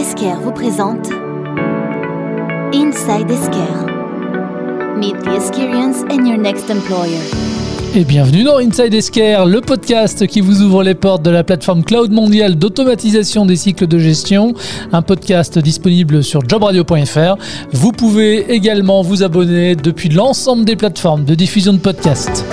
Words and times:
Esker 0.00 0.32
vous 0.42 0.52
présente 0.52 1.10
Inside. 2.72 3.28
Meet 4.96 5.20
the 5.24 5.34
experience 5.34 6.04
in 6.10 6.24
your 6.24 6.38
next 6.38 6.70
employer. 6.70 7.20
Et 7.94 8.04
bienvenue 8.04 8.44
dans 8.44 8.56
Inside 8.56 8.94
le 8.94 9.60
podcast 9.60 10.26
qui 10.26 10.40
vous 10.40 10.62
ouvre 10.62 10.82
les 10.82 10.94
portes 10.94 11.22
de 11.22 11.28
la 11.28 11.44
plateforme 11.44 11.84
cloud 11.84 12.12
mondiale 12.12 12.54
d'automatisation 12.54 13.44
des 13.44 13.56
cycles 13.56 13.86
de 13.86 13.98
gestion, 13.98 14.54
un 14.90 15.02
podcast 15.02 15.58
disponible 15.58 16.24
sur 16.24 16.48
jobradio.fr. 16.48 17.36
Vous 17.72 17.92
pouvez 17.92 18.54
également 18.54 19.02
vous 19.02 19.22
abonner 19.22 19.76
depuis 19.76 20.08
l'ensemble 20.08 20.64
des 20.64 20.76
plateformes 20.76 21.24
de 21.24 21.34
diffusion 21.34 21.74
de 21.74 21.78
podcasts. 21.78 22.46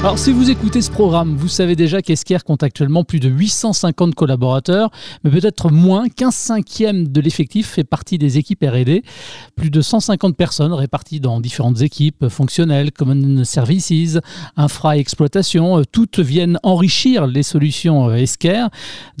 Alors 0.00 0.16
si 0.16 0.30
vous 0.30 0.48
écoutez 0.48 0.80
ce 0.80 0.92
programme, 0.92 1.34
vous 1.34 1.48
savez 1.48 1.74
déjà 1.74 2.00
qu'Esker 2.02 2.38
compte 2.46 2.62
actuellement 2.62 3.02
plus 3.02 3.18
de 3.18 3.28
850 3.28 4.14
collaborateurs, 4.14 4.90
mais 5.24 5.30
peut-être 5.30 5.72
moins 5.72 6.08
qu'un 6.08 6.30
cinquième 6.30 7.08
de 7.08 7.20
l'effectif 7.20 7.66
fait 7.66 7.82
partie 7.82 8.16
des 8.16 8.38
équipes 8.38 8.64
R&D. 8.64 9.02
Plus 9.56 9.70
de 9.70 9.80
150 9.80 10.36
personnes 10.36 10.72
réparties 10.72 11.18
dans 11.18 11.40
différentes 11.40 11.82
équipes 11.82 12.28
fonctionnelles, 12.28 12.92
common 12.92 13.42
services, 13.42 14.18
infra 14.56 14.96
et 14.96 15.00
exploitation, 15.00 15.80
euh, 15.80 15.82
toutes 15.90 16.20
viennent 16.20 16.60
enrichir 16.62 17.26
les 17.26 17.42
solutions 17.42 18.08
euh, 18.08 18.14
Esker. 18.14 18.66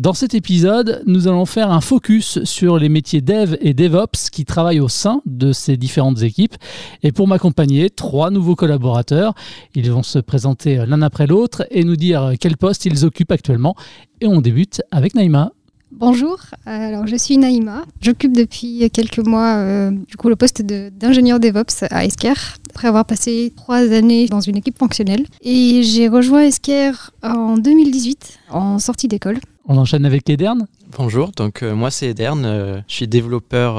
Dans 0.00 0.14
cet 0.14 0.34
épisode, 0.34 1.02
nous 1.06 1.26
allons 1.26 1.44
faire 1.44 1.72
un 1.72 1.80
focus 1.80 2.44
sur 2.44 2.78
les 2.78 2.88
métiers 2.88 3.20
dev 3.20 3.56
et 3.60 3.74
DevOps 3.74 4.30
qui 4.30 4.44
travaillent 4.44 4.80
au 4.80 4.88
sein 4.88 5.22
de 5.26 5.50
ces 5.50 5.76
différentes 5.76 6.22
équipes. 6.22 6.54
Et 7.02 7.10
pour 7.10 7.26
m'accompagner, 7.26 7.90
trois 7.90 8.30
nouveaux 8.30 8.54
collaborateurs. 8.54 9.34
Ils 9.74 9.90
vont 9.90 10.04
se 10.04 10.20
présenter 10.20 10.67
l'un 10.76 11.02
après 11.02 11.26
l'autre 11.26 11.66
et 11.70 11.84
nous 11.84 11.96
dire 11.96 12.32
quel 12.40 12.56
poste 12.56 12.84
ils 12.84 13.04
occupent 13.04 13.32
actuellement. 13.32 13.74
Et 14.20 14.26
on 14.26 14.40
débute 14.40 14.82
avec 14.90 15.14
Naïma. 15.14 15.52
Bonjour, 15.90 16.38
alors 16.66 17.06
je 17.06 17.16
suis 17.16 17.38
Naïma. 17.38 17.84
J'occupe 18.02 18.36
depuis 18.36 18.88
quelques 18.90 19.26
mois 19.26 19.56
euh, 19.56 19.90
du 19.90 20.16
coup 20.16 20.28
le 20.28 20.36
poste 20.36 20.62
d'ingénieur 20.62 21.40
DevOps 21.40 21.86
à 21.90 22.04
Esker 22.04 22.34
après 22.70 22.88
avoir 22.88 23.06
passé 23.06 23.54
trois 23.56 23.90
années 23.92 24.28
dans 24.28 24.40
une 24.40 24.56
équipe 24.58 24.78
fonctionnelle. 24.78 25.24
Et 25.40 25.82
j'ai 25.82 26.08
rejoint 26.08 26.42
Esker 26.42 26.92
en 27.22 27.56
2018 27.56 28.38
en 28.50 28.78
sortie 28.78 29.08
d'école. 29.08 29.38
On 29.64 29.78
enchaîne 29.78 30.04
avec 30.04 30.28
Edern 30.28 30.66
Bonjour, 30.96 31.32
donc 31.32 31.62
euh, 31.62 31.74
moi 31.74 31.90
c'est 31.90 32.08
Edern, 32.08 32.44
euh, 32.44 32.80
je 32.86 32.94
suis 32.94 33.08
développeur 33.08 33.76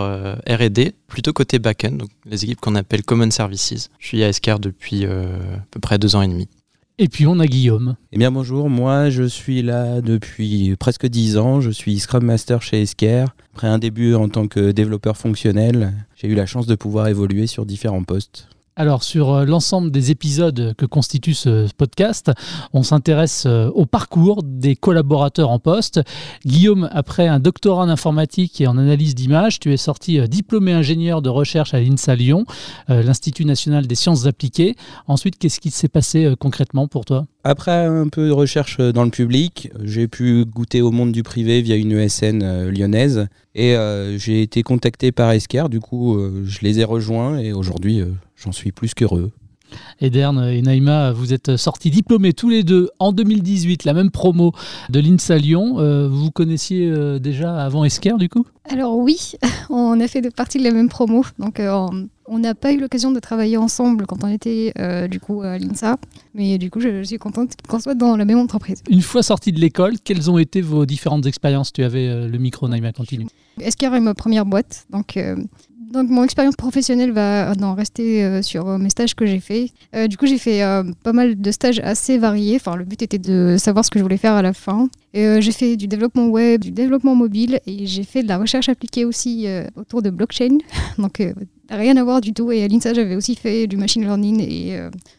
R&D, 0.47 0.93
plutôt 1.07 1.33
côté 1.33 1.57
backend, 1.57 1.97
donc 1.97 2.09
les 2.25 2.43
équipes 2.43 2.59
qu'on 2.59 2.75
appelle 2.75 3.03
Common 3.03 3.31
Services. 3.31 3.89
Je 3.99 4.07
suis 4.07 4.23
à 4.23 4.29
Esker 4.29 4.55
depuis 4.59 5.05
à 5.05 5.09
peu 5.71 5.79
près 5.79 5.97
deux 5.99 6.15
ans 6.15 6.21
et 6.21 6.27
demi. 6.27 6.47
Et 7.01 7.07
puis 7.07 7.25
on 7.25 7.39
a 7.39 7.47
Guillaume. 7.47 7.95
Eh 8.11 8.17
bien 8.17 8.29
bonjour, 8.29 8.69
moi 8.69 9.09
je 9.09 9.23
suis 9.23 9.61
là 9.61 10.01
depuis 10.01 10.75
presque 10.77 11.07
10 11.07 11.37
ans, 11.37 11.61
je 11.61 11.69
suis 11.69 11.97
Scrum 11.97 12.25
Master 12.25 12.61
chez 12.61 12.81
Esker. 12.81 13.23
Après 13.53 13.67
un 13.67 13.79
début 13.79 14.15
en 14.15 14.27
tant 14.27 14.49
que 14.49 14.71
développeur 14.71 15.15
fonctionnel, 15.15 15.93
j'ai 16.17 16.27
eu 16.27 16.35
la 16.35 16.45
chance 16.45 16.67
de 16.67 16.75
pouvoir 16.75 17.07
évoluer 17.07 17.47
sur 17.47 17.65
différents 17.65 18.03
postes. 18.03 18.49
Alors 18.79 19.03
sur 19.03 19.33
euh, 19.33 19.43
l'ensemble 19.43 19.91
des 19.91 20.09
épisodes 20.09 20.73
que 20.77 20.85
constitue 20.85 21.33
ce 21.33 21.67
podcast, 21.75 22.31
on 22.71 22.81
s'intéresse 22.81 23.43
euh, 23.45 23.69
au 23.71 23.85
parcours 23.85 24.41
des 24.41 24.77
collaborateurs 24.77 25.49
en 25.49 25.59
poste. 25.59 25.99
Guillaume, 26.45 26.87
après 26.93 27.27
un 27.27 27.41
doctorat 27.41 27.83
en 27.83 27.89
informatique 27.89 28.61
et 28.61 28.67
en 28.67 28.77
analyse 28.77 29.15
d'images, 29.15 29.59
tu 29.59 29.73
es 29.73 29.77
sorti 29.77 30.17
euh, 30.17 30.27
diplômé 30.27 30.71
ingénieur 30.71 31.21
de 31.21 31.27
recherche 31.27 31.73
à 31.73 31.81
l'INSA 31.81 32.15
Lyon, 32.15 32.45
l'Institut 32.87 33.43
national 33.43 33.85
des 33.85 33.95
sciences 33.95 34.27
appliquées. 34.27 34.77
Ensuite, 35.07 35.37
qu'est-ce 35.37 35.59
qui 35.59 35.71
s'est 35.71 35.89
passé 35.89 36.33
concrètement 36.39 36.87
pour 36.87 37.03
toi? 37.03 37.25
Après 37.49 37.85
un 37.85 38.07
peu 38.07 38.27
de 38.27 38.31
recherche 38.31 38.77
dans 38.77 39.03
le 39.03 39.09
public, 39.09 39.69
j'ai 39.83 40.07
pu 40.07 40.45
goûter 40.45 40.81
au 40.81 40.91
monde 40.91 41.11
du 41.11 41.23
privé 41.23 41.61
via 41.61 41.75
une 41.75 41.91
ESN 41.91 42.69
lyonnaise 42.69 43.27
et 43.55 43.75
j'ai 44.17 44.41
été 44.41 44.63
contacté 44.63 45.11
par 45.11 45.31
Esker, 45.31 45.65
du 45.69 45.79
coup 45.79 46.17
je 46.45 46.59
les 46.61 46.79
ai 46.79 46.83
rejoints 46.83 47.39
et 47.39 47.51
aujourd'hui 47.51 48.03
j'en 48.35 48.51
suis 48.51 48.71
plus 48.71 48.93
qu'heureux. 48.93 49.31
Edern 50.01 50.39
et 50.43 50.61
Naïma, 50.61 51.11
vous 51.11 51.33
êtes 51.33 51.57
sortis 51.57 51.89
diplômés 51.89 52.33
tous 52.33 52.49
les 52.49 52.63
deux 52.63 52.89
en 52.99 53.11
2018, 53.11 53.83
la 53.83 53.93
même 53.93 54.11
promo 54.11 54.53
de 54.89 54.99
l'INSA 54.99 55.37
Lyon. 55.37 55.79
Euh, 55.79 56.07
vous 56.07 56.25
vous 56.25 56.31
connaissiez 56.31 56.89
euh, 56.89 57.19
déjà 57.19 57.57
avant 57.57 57.83
Esker 57.83 58.13
du 58.17 58.29
coup? 58.29 58.45
Alors 58.69 58.97
oui, 58.97 59.33
on 59.69 59.99
a 59.99 60.07
fait 60.07 60.33
partie 60.33 60.57
de 60.57 60.63
la 60.63 60.71
même 60.71 60.89
promo. 60.89 61.25
Donc 61.37 61.59
euh, 61.59 61.87
on 62.29 62.39
n'a 62.39 62.55
pas 62.55 62.71
eu 62.71 62.79
l'occasion 62.79 63.11
de 63.11 63.19
travailler 63.19 63.57
ensemble 63.57 64.05
quand 64.05 64.23
on 64.23 64.27
était 64.27 64.73
du 65.09 65.19
coup 65.19 65.41
à 65.41 65.57
l'INSA. 65.57 65.97
Mais 66.33 66.57
du 66.57 66.69
coup, 66.69 66.79
je, 66.79 67.03
suis 67.03 67.17
contente 67.17 67.53
qu'on 67.67 67.79
soit 67.79 67.95
dans 67.95 68.15
la 68.15 68.25
même 68.25 68.37
entreprise. 68.37 68.83
Une 68.89 69.01
fois 69.01 69.23
sorti 69.23 69.51
de 69.51 69.59
l'école, 69.59 69.95
quelles 70.03 70.29
ont 70.29 70.37
été 70.37 70.61
vos 70.61 70.85
différentes 70.85 71.25
expériences? 71.25 71.73
Tu 71.73 71.83
avais 71.83 72.27
le 72.27 72.37
micro, 72.37 72.67
Naïma, 72.67 72.91
continue. 72.93 73.27
Esker 73.59 73.87
est 73.93 73.99
ma 73.99 74.13
première 74.13 74.45
boîte? 74.45 74.85
Donc 74.89 75.17
donc 75.91 76.09
mon 76.09 76.23
expérience 76.23 76.55
professionnelle 76.55 77.11
va 77.11 77.51
en 77.61 77.73
rester 77.73 78.23
euh, 78.23 78.41
sur 78.41 78.67
euh, 78.67 78.77
mes 78.77 78.89
stages 78.89 79.15
que 79.15 79.25
j'ai 79.25 79.39
fait. 79.39 79.71
Euh, 79.95 80.07
du 80.07 80.17
coup, 80.17 80.27
j'ai 80.27 80.37
fait 80.37 80.61
pas 81.03 81.13
mal 81.13 81.39
de 81.39 81.51
stages 81.51 81.79
assez 81.79 82.17
variés. 82.17 82.57
Enfin, 82.57 82.75
le 82.75 82.85
but 82.85 83.01
était 83.01 83.17
de 83.17 83.55
savoir 83.57 83.83
ce 83.83 83.89
que 83.89 83.97
je 83.97 84.03
voulais 84.03 84.17
faire 84.17 84.33
à 84.33 84.41
la 84.41 84.53
fin. 84.53 84.89
j'ai 85.13 85.51
fait 85.51 85.77
du 85.77 85.87
développement 85.87 86.27
web, 86.27 86.61
du 86.61 86.71
développement 86.71 87.15
mobile 87.15 87.59
et 87.65 87.87
j'ai 87.87 88.03
fait 88.03 88.23
de 88.23 88.27
la 88.27 88.37
recherche 88.37 88.69
appliquée 88.69 89.05
aussi 89.05 89.47
autour 89.75 90.01
de 90.01 90.09
blockchain. 90.09 90.57
donc 90.97 91.21
rien 91.69 91.97
à 91.97 92.03
voir 92.03 92.21
du 92.21 92.33
tout. 92.33 92.51
Et 92.51 92.63
à 92.63 92.67
l'INSA, 92.67 92.93
j'avais 92.93 93.15
aussi 93.15 93.35
fait 93.35 93.67
du 93.67 93.77
machine 93.77 94.01
learning. 94.03 94.41
Et 94.41 94.77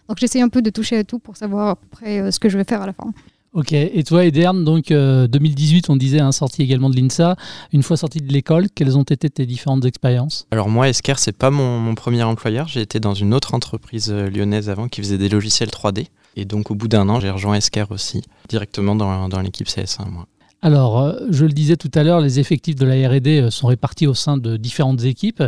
donc 0.09 0.19
j'essaie 0.19 0.41
un 0.41 0.49
peu 0.49 0.63
de 0.63 0.71
toucher 0.71 0.99
à 0.99 1.05
tout 1.05 1.19
pour 1.19 1.37
savoir 1.37 1.71
à 1.71 1.77
peu 1.77 1.87
près 1.91 2.31
ce 2.31 2.39
que 2.39 2.49
je 2.49 2.59
vais 2.59 2.65
faire 2.65 2.83
à 2.83 2.87
la 2.87 2.93
fin. 2.93 3.13
Ok, 3.53 3.73
et 3.73 4.05
toi 4.05 4.25
Edern, 4.25 4.63
donc 4.63 4.91
2018 4.91 4.95
euh, 4.95 5.93
on 5.93 5.97
disait, 5.97 6.21
hein, 6.21 6.31
sorti 6.31 6.63
également 6.63 6.89
de 6.89 6.95
l'INSA, 6.95 7.35
une 7.73 7.83
fois 7.83 7.97
sorti 7.97 8.21
de 8.21 8.33
l'école, 8.33 8.69
quelles 8.73 8.97
ont 8.97 9.03
été 9.03 9.29
tes 9.29 9.45
différentes 9.45 9.85
expériences? 9.85 10.47
Alors 10.53 10.69
moi 10.69 10.89
Esker 10.89 11.15
c'est 11.17 11.37
pas 11.37 11.51
mon, 11.51 11.93
premier 11.97 12.23
employeur, 12.23 12.69
j'ai 12.69 12.81
été 12.81 13.01
dans 13.01 13.15
une 13.15 13.35
autre 13.35 13.55
entreprise 13.55 14.13
euh, 14.13 14.31
lyonnaise 14.31 14.71
avant 14.71 14.87
qui 14.87 15.01
faisait 15.01 15.19
des 15.19 15.29
logiciels 15.29 15.71
3D, 15.71 16.07
et 16.37 16.45
donc 16.45 16.71
au 16.71 16.77
bout 16.77 16.87
d'un 16.87 17.09
an 17.09 17.19
j'ai 17.19 17.31
rejoint 17.31 17.57
Esker 17.57 17.87
aussi, 17.91 18.23
directement 18.49 18.95
dans, 18.95 19.29
dans 19.29 19.41
l'équipe 19.41 19.67
CS1 19.67 20.09
moi. 20.09 20.29
Alors, 20.63 21.01
euh, 21.01 21.19
je 21.31 21.47
le 21.47 21.53
disais 21.53 21.77
tout 21.77 21.91
à 21.95 22.03
l'heure, 22.03 22.21
les 22.21 22.39
effectifs 22.39 22.77
de 22.77 22.85
la 22.85 23.09
RD 23.09 23.51
sont 23.51 23.69
répartis 23.69 24.07
au 24.07 24.15
sein 24.15 24.37
de 24.37 24.57
différentes 24.57 25.05
équipes. 25.05 25.43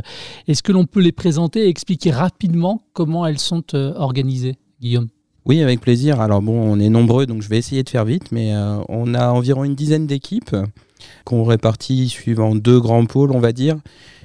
Est-ce 0.48 0.62
que 0.62 0.72
l'on 0.72 0.86
peut 0.86 1.00
les 1.00 1.12
présenter 1.12 1.66
et 1.66 1.68
expliquer 1.68 2.10
rapidement 2.10 2.82
comment 2.92 3.26
elles 3.26 3.38
sont 3.38 3.74
organisées, 3.74 4.56
Guillaume? 4.80 5.08
Oui, 5.44 5.60
avec 5.60 5.80
plaisir. 5.80 6.20
Alors 6.20 6.40
bon, 6.40 6.52
on 6.52 6.78
est 6.78 6.88
nombreux, 6.88 7.26
donc 7.26 7.42
je 7.42 7.48
vais 7.48 7.58
essayer 7.58 7.82
de 7.82 7.88
faire 7.88 8.04
vite, 8.04 8.30
mais 8.30 8.54
euh, 8.54 8.78
on 8.88 9.12
a 9.14 9.28
environ 9.28 9.64
une 9.64 9.74
dizaine 9.74 10.06
d'équipes 10.06 10.54
qu'on 11.24 11.42
répartit 11.42 12.08
suivant 12.08 12.54
deux 12.54 12.80
grands 12.80 13.06
pôles, 13.06 13.32
on 13.32 13.40
va 13.40 13.52
dire. 13.52 13.76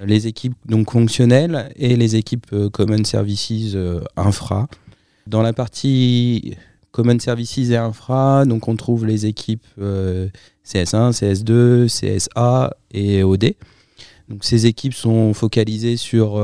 Les 0.06 0.28
équipes 0.28 0.56
donc 0.68 0.92
fonctionnelles 0.92 1.72
et 1.75 1.96
les 1.96 2.16
équipes 2.16 2.46
euh, 2.54 2.69
Common 2.69 3.04
Services 3.04 3.74
euh, 3.74 4.02
Infra. 4.16 4.68
Dans 5.25 5.42
la 5.42 5.54
partie 5.54 6.56
Common 6.97 7.19
Services 7.19 7.69
et 7.69 7.75
Infra, 7.75 8.46
donc 8.46 8.68
on 8.68 8.75
trouve 8.75 9.06
les 9.06 9.28
équipes 9.28 9.63
CS1, 9.78 11.12
CS2, 11.12 11.85
CSA 11.85 12.75
et 12.91 13.22
OD. 13.22 13.53
Donc 14.30 14.44
ces 14.44 14.66
équipes 14.66 14.96
sont 14.96 15.36
focalisées 15.36 15.96
sur 15.96 16.41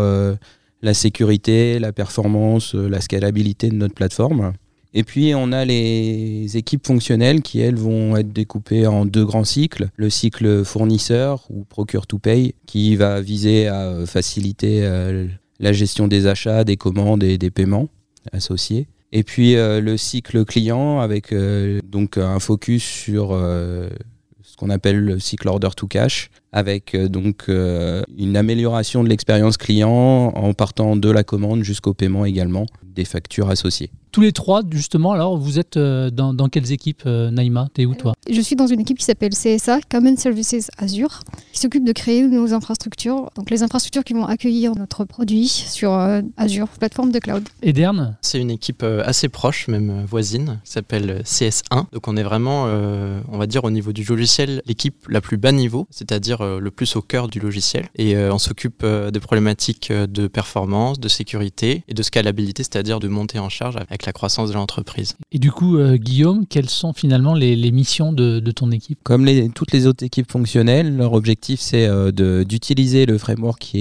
la 0.83 0.93
sécurité, 0.93 1.79
la 1.79 1.91
performance, 1.91 2.75
la 2.75 3.01
scalabilité 3.01 3.69
de 3.69 3.75
notre 3.75 3.95
plateforme. 3.95 4.53
Et 4.93 5.03
puis 5.03 5.33
on 5.35 5.51
a 5.51 5.65
les 5.65 6.55
équipes 6.55 6.85
fonctionnelles 6.85 7.41
qui, 7.41 7.59
elles, 7.59 7.75
vont 7.75 8.15
être 8.15 8.31
découpées 8.31 8.85
en 8.85 9.05
deux 9.05 9.25
grands 9.25 9.43
cycles. 9.43 9.89
Le 9.95 10.09
cycle 10.09 10.63
fournisseur 10.63 11.47
ou 11.49 11.63
procure 11.63 12.05
to 12.05 12.19
pay 12.19 12.53
qui 12.67 12.95
va 12.95 13.19
viser 13.19 13.67
à 13.67 14.05
faciliter 14.05 14.83
euh, 14.83 15.27
la 15.59 15.73
gestion 15.73 16.07
des 16.07 16.27
achats, 16.27 16.63
des 16.63 16.77
commandes 16.77 17.23
et 17.23 17.39
des 17.39 17.49
paiements 17.49 17.89
associés. 18.31 18.87
Et 19.15 19.21
puis 19.21 19.55
euh, 19.55 19.79
le 19.79 19.95
cycle 19.95 20.43
client 20.43 20.99
avec 20.99 21.31
euh, 21.31 21.79
donc 21.85 22.17
un 22.17 22.39
focus 22.39 22.83
sur 22.83 23.29
ce 23.29 24.57
qu'on 24.57 24.71
appelle 24.71 24.99
le 24.99 25.19
cycle 25.19 25.47
order 25.47 25.69
to 25.77 25.87
cash 25.87 26.29
avec 26.53 26.95
donc 26.95 27.47
une 27.47 28.37
amélioration 28.37 29.03
de 29.03 29.09
l'expérience 29.09 29.57
client 29.57 30.31
en 30.35 30.53
partant 30.53 30.95
de 30.95 31.09
la 31.09 31.23
commande 31.23 31.63
jusqu'au 31.63 31.93
paiement 31.93 32.25
également 32.25 32.65
des 32.93 33.05
factures 33.05 33.49
associées. 33.49 33.91
Tous 34.11 34.21
les 34.21 34.31
trois, 34.31 34.61
justement, 34.69 35.11
alors 35.11 35.37
vous 35.37 35.57
êtes 35.57 35.75
euh, 35.75 36.11
dans, 36.11 36.35
dans, 36.35 36.47
quelles 36.47 36.71
équipes, 36.71 37.01
euh, 37.07 37.31
Naïma? 37.31 37.67
T'es 37.73 37.87
où 37.87 37.95
toi? 37.95 38.13
Je 38.29 38.39
suis 38.41 38.55
dans 38.55 38.67
une 38.67 38.79
équipe 38.79 38.99
qui 38.99 39.05
s'appelle 39.05 39.31
CSA, 39.31 39.79
Common 39.89 40.15
Services 40.17 40.69
Azure, 40.77 41.21
qui 41.51 41.59
s'occupe 41.59 41.83
de 41.83 41.93
créer 41.93 42.21
nos 42.27 42.53
infrastructures, 42.53 43.31
donc 43.35 43.49
les 43.49 43.63
infrastructures 43.63 44.03
qui 44.03 44.13
vont 44.13 44.25
accueillir 44.25 44.75
notre 44.75 45.03
produit 45.03 45.47
sur 45.47 45.93
euh, 45.93 46.21
Azure, 46.37 46.67
plateforme 46.67 47.11
de 47.11 47.17
cloud. 47.17 47.43
Edern 47.63 48.15
C'est 48.21 48.39
une 48.39 48.51
équipe 48.51 48.83
assez 48.83 49.29
proche, 49.29 49.67
même 49.67 50.05
voisine, 50.05 50.59
qui 50.63 50.71
s'appelle 50.73 51.23
CS1. 51.25 51.85
Donc 51.91 52.07
on 52.07 52.15
est 52.15 52.23
vraiment, 52.23 52.65
on 52.65 53.37
va 53.39 53.47
dire, 53.47 53.63
au 53.63 53.71
niveau 53.71 53.93
du 53.93 54.03
logiciel, 54.03 54.61
l'équipe 54.67 55.07
la 55.09 55.21
plus 55.21 55.37
bas 55.37 55.51
niveau, 55.51 55.87
c'est-à-dire 55.89 56.42
euh, 56.43 56.59
le 56.59 56.71
plus 56.71 56.95
au 56.95 57.01
cœur 57.01 57.27
du 57.27 57.39
logiciel. 57.39 57.85
Et 57.95 58.15
euh, 58.15 58.33
on 58.33 58.37
s'occupe 58.37 58.81
euh, 58.83 59.11
des 59.11 59.19
problématiques 59.19 59.91
de 59.91 60.27
performance, 60.27 60.99
de 60.99 61.07
sécurité 61.07 61.83
et 61.87 61.93
de 61.93 62.03
scalabilité, 62.03 62.63
c'est-à-dire 62.63 62.99
de 62.99 63.07
monter 63.07 63.39
en 63.39 63.49
charge 63.49 63.77
avec 63.77 64.05
la 64.05 64.13
croissance 64.13 64.49
de 64.49 64.53
l'entreprise. 64.53 65.15
Et 65.31 65.39
du 65.39 65.51
coup, 65.51 65.77
Guillaume, 65.95 66.45
quelles 66.47 66.69
sont 66.69 66.93
finalement 66.93 67.33
les, 67.33 67.55
les 67.55 67.71
missions 67.71 68.13
de, 68.13 68.39
de 68.39 68.51
ton 68.51 68.71
équipe? 68.71 68.99
Comme 69.03 69.25
les, 69.25 69.49
toutes 69.49 69.71
les 69.71 69.87
autres 69.87 70.03
équipes 70.05 70.31
fonctionnelles, 70.31 70.95
leur 70.95 71.13
objectif 71.13 71.59
c'est 71.59 71.87
de- 71.87 72.43
d'utiliser 72.43 73.05
le 73.05 73.17
framework 73.17 73.59
qui 73.59 73.79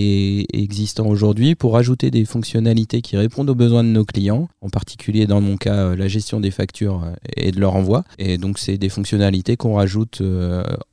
est 0.53 0.57
existant 0.57 1.07
aujourd'hui 1.07 1.55
pour 1.55 1.77
ajouter 1.77 2.11
des 2.11 2.25
fonctionnalités 2.25 3.03
qui 3.03 3.17
répondent 3.17 3.51
aux 3.51 3.55
besoins 3.55 3.85
de 3.85 3.89
nos 3.89 4.05
clients, 4.05 4.49
en 4.61 4.71
particulier 4.71 5.27
dans 5.27 5.41
mon 5.41 5.57
cas 5.57 5.95
la 5.95 6.09
gestion 6.09 6.41
des 6.41 6.51
factures 6.51 7.05
et 7.37 7.51
de 7.53 7.61
leur 7.61 7.75
envoi. 7.75 8.05
Et 8.19 8.39
donc 8.39 8.59
c'est 8.59 8.79
des 8.79 8.89
fonctionnalités 8.89 9.57
qu'on 9.57 9.75
rajoute 9.75 10.23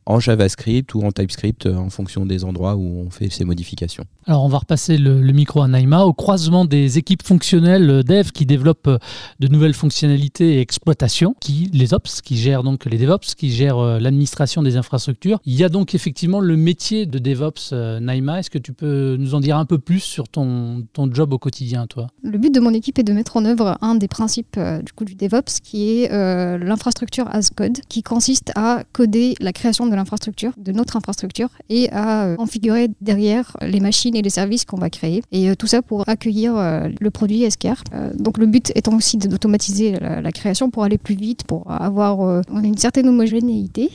en 0.09 0.19
JavaScript 0.19 0.94
ou 0.95 1.03
en 1.03 1.11
TypeScript 1.11 1.67
euh, 1.67 1.75
en 1.75 1.89
fonction 1.89 2.25
des 2.25 2.44
endroits 2.44 2.75
où 2.75 3.06
on 3.06 3.09
fait 3.11 3.29
ces 3.29 3.45
modifications. 3.45 4.03
Alors, 4.25 4.44
on 4.44 4.50
va 4.50 4.57
repasser 4.57 4.97
le, 4.97 5.21
le 5.21 5.33
micro 5.33 5.61
à 5.61 5.67
Naïma. 5.67 6.03
Au 6.03 6.13
croisement 6.13 6.65
des 6.65 6.97
équipes 6.97 7.23
fonctionnelles 7.23 7.89
euh, 7.89 8.03
dev 8.03 8.31
qui 8.31 8.45
développent 8.45 8.88
euh, 8.88 8.97
de 9.39 9.47
nouvelles 9.47 9.75
fonctionnalités 9.75 10.56
et 10.56 10.61
exploitation, 10.61 11.35
qui, 11.39 11.69
les 11.73 11.94
ops, 11.94 12.21
qui 12.21 12.38
gèrent 12.38 12.63
donc 12.63 12.85
les 12.85 12.97
DevOps, 12.97 13.35
qui 13.38 13.51
gèrent 13.51 14.00
l'administration 14.00 14.63
des 14.63 14.77
infrastructures. 14.77 15.39
Il 15.45 15.56
y 15.56 15.63
a 15.63 15.69
donc 15.69 15.94
effectivement 15.94 16.39
le 16.39 16.57
métier 16.57 17.06
de 17.06 17.19
DevOps, 17.19 17.71
Naïma. 18.01 18.39
Est-ce 18.39 18.50
que 18.50 18.57
tu 18.57 18.73
peux 18.73 19.15
nous 19.17 19.35
en 19.35 19.39
dire 19.39 19.57
un 19.57 19.65
peu 19.65 19.77
plus 19.77 20.00
sur 20.00 20.27
ton, 20.27 20.85
ton 20.94 21.13
job 21.13 21.33
au 21.33 21.38
quotidien, 21.38 21.88
toi? 21.88 22.07
Le 22.23 22.38
but 22.38 22.53
de 22.53 22.59
mon 22.59 22.73
équipe 22.73 22.97
est 23.00 23.03
de 23.03 23.13
mettre 23.13 23.38
en 23.38 23.45
œuvre 23.45 23.77
un 23.81 23.95
des 23.95 24.07
principes 24.07 24.57
euh, 24.57 24.81
du 24.81 24.91
coup 24.94 25.06
du 25.06 25.15
DevOps, 25.15 25.59
qui 25.63 26.01
est 26.01 26.11
euh, 26.11 26.57
l'infrastructure 26.57 27.27
as 27.31 27.50
code, 27.50 27.79
qui 27.88 28.03
consiste 28.03 28.51
à 28.56 28.83
coder 28.91 29.35
la 29.39 29.53
création 29.53 29.88
de 29.88 29.95
l'infrastructure, 30.00 30.54
de 30.57 30.72
notre 30.72 30.98
infrastructure, 30.98 31.50
et 31.69 31.90
à 31.92 32.25
euh, 32.25 32.36
configurer 32.36 32.90
derrière 33.01 33.56
les 33.62 33.80
machines 33.80 34.16
et 34.16 34.22
les 34.22 34.30
services 34.30 34.66
qu'on 34.66 34.78
va 34.78 34.90
créer. 34.90 35.22
Et 35.31 35.50
euh, 35.50 35.56
tout 35.56 35.68
ça 35.68 35.81
pour 35.81 36.07
accueillir 36.10 36.57
euh, 36.57 36.90
le 37.00 37.12
produit. 37.12 37.46
Euh, 37.94 38.12
donc 38.18 38.38
le 38.38 38.46
but 38.46 38.72
étant 38.75 38.96
aussi 38.96 39.18
d'automatiser 39.18 39.92
la, 40.00 40.31
création 40.31 40.69
pour 40.69 40.84
aller 40.84 40.98
plus 40.98 41.16
vite, 41.16 41.44
pour 41.44 41.69
avoir 41.72 42.22
euh, 42.22 42.42
une 42.63 42.78
certaine 42.78 43.07
homogénéité. 43.07 43.90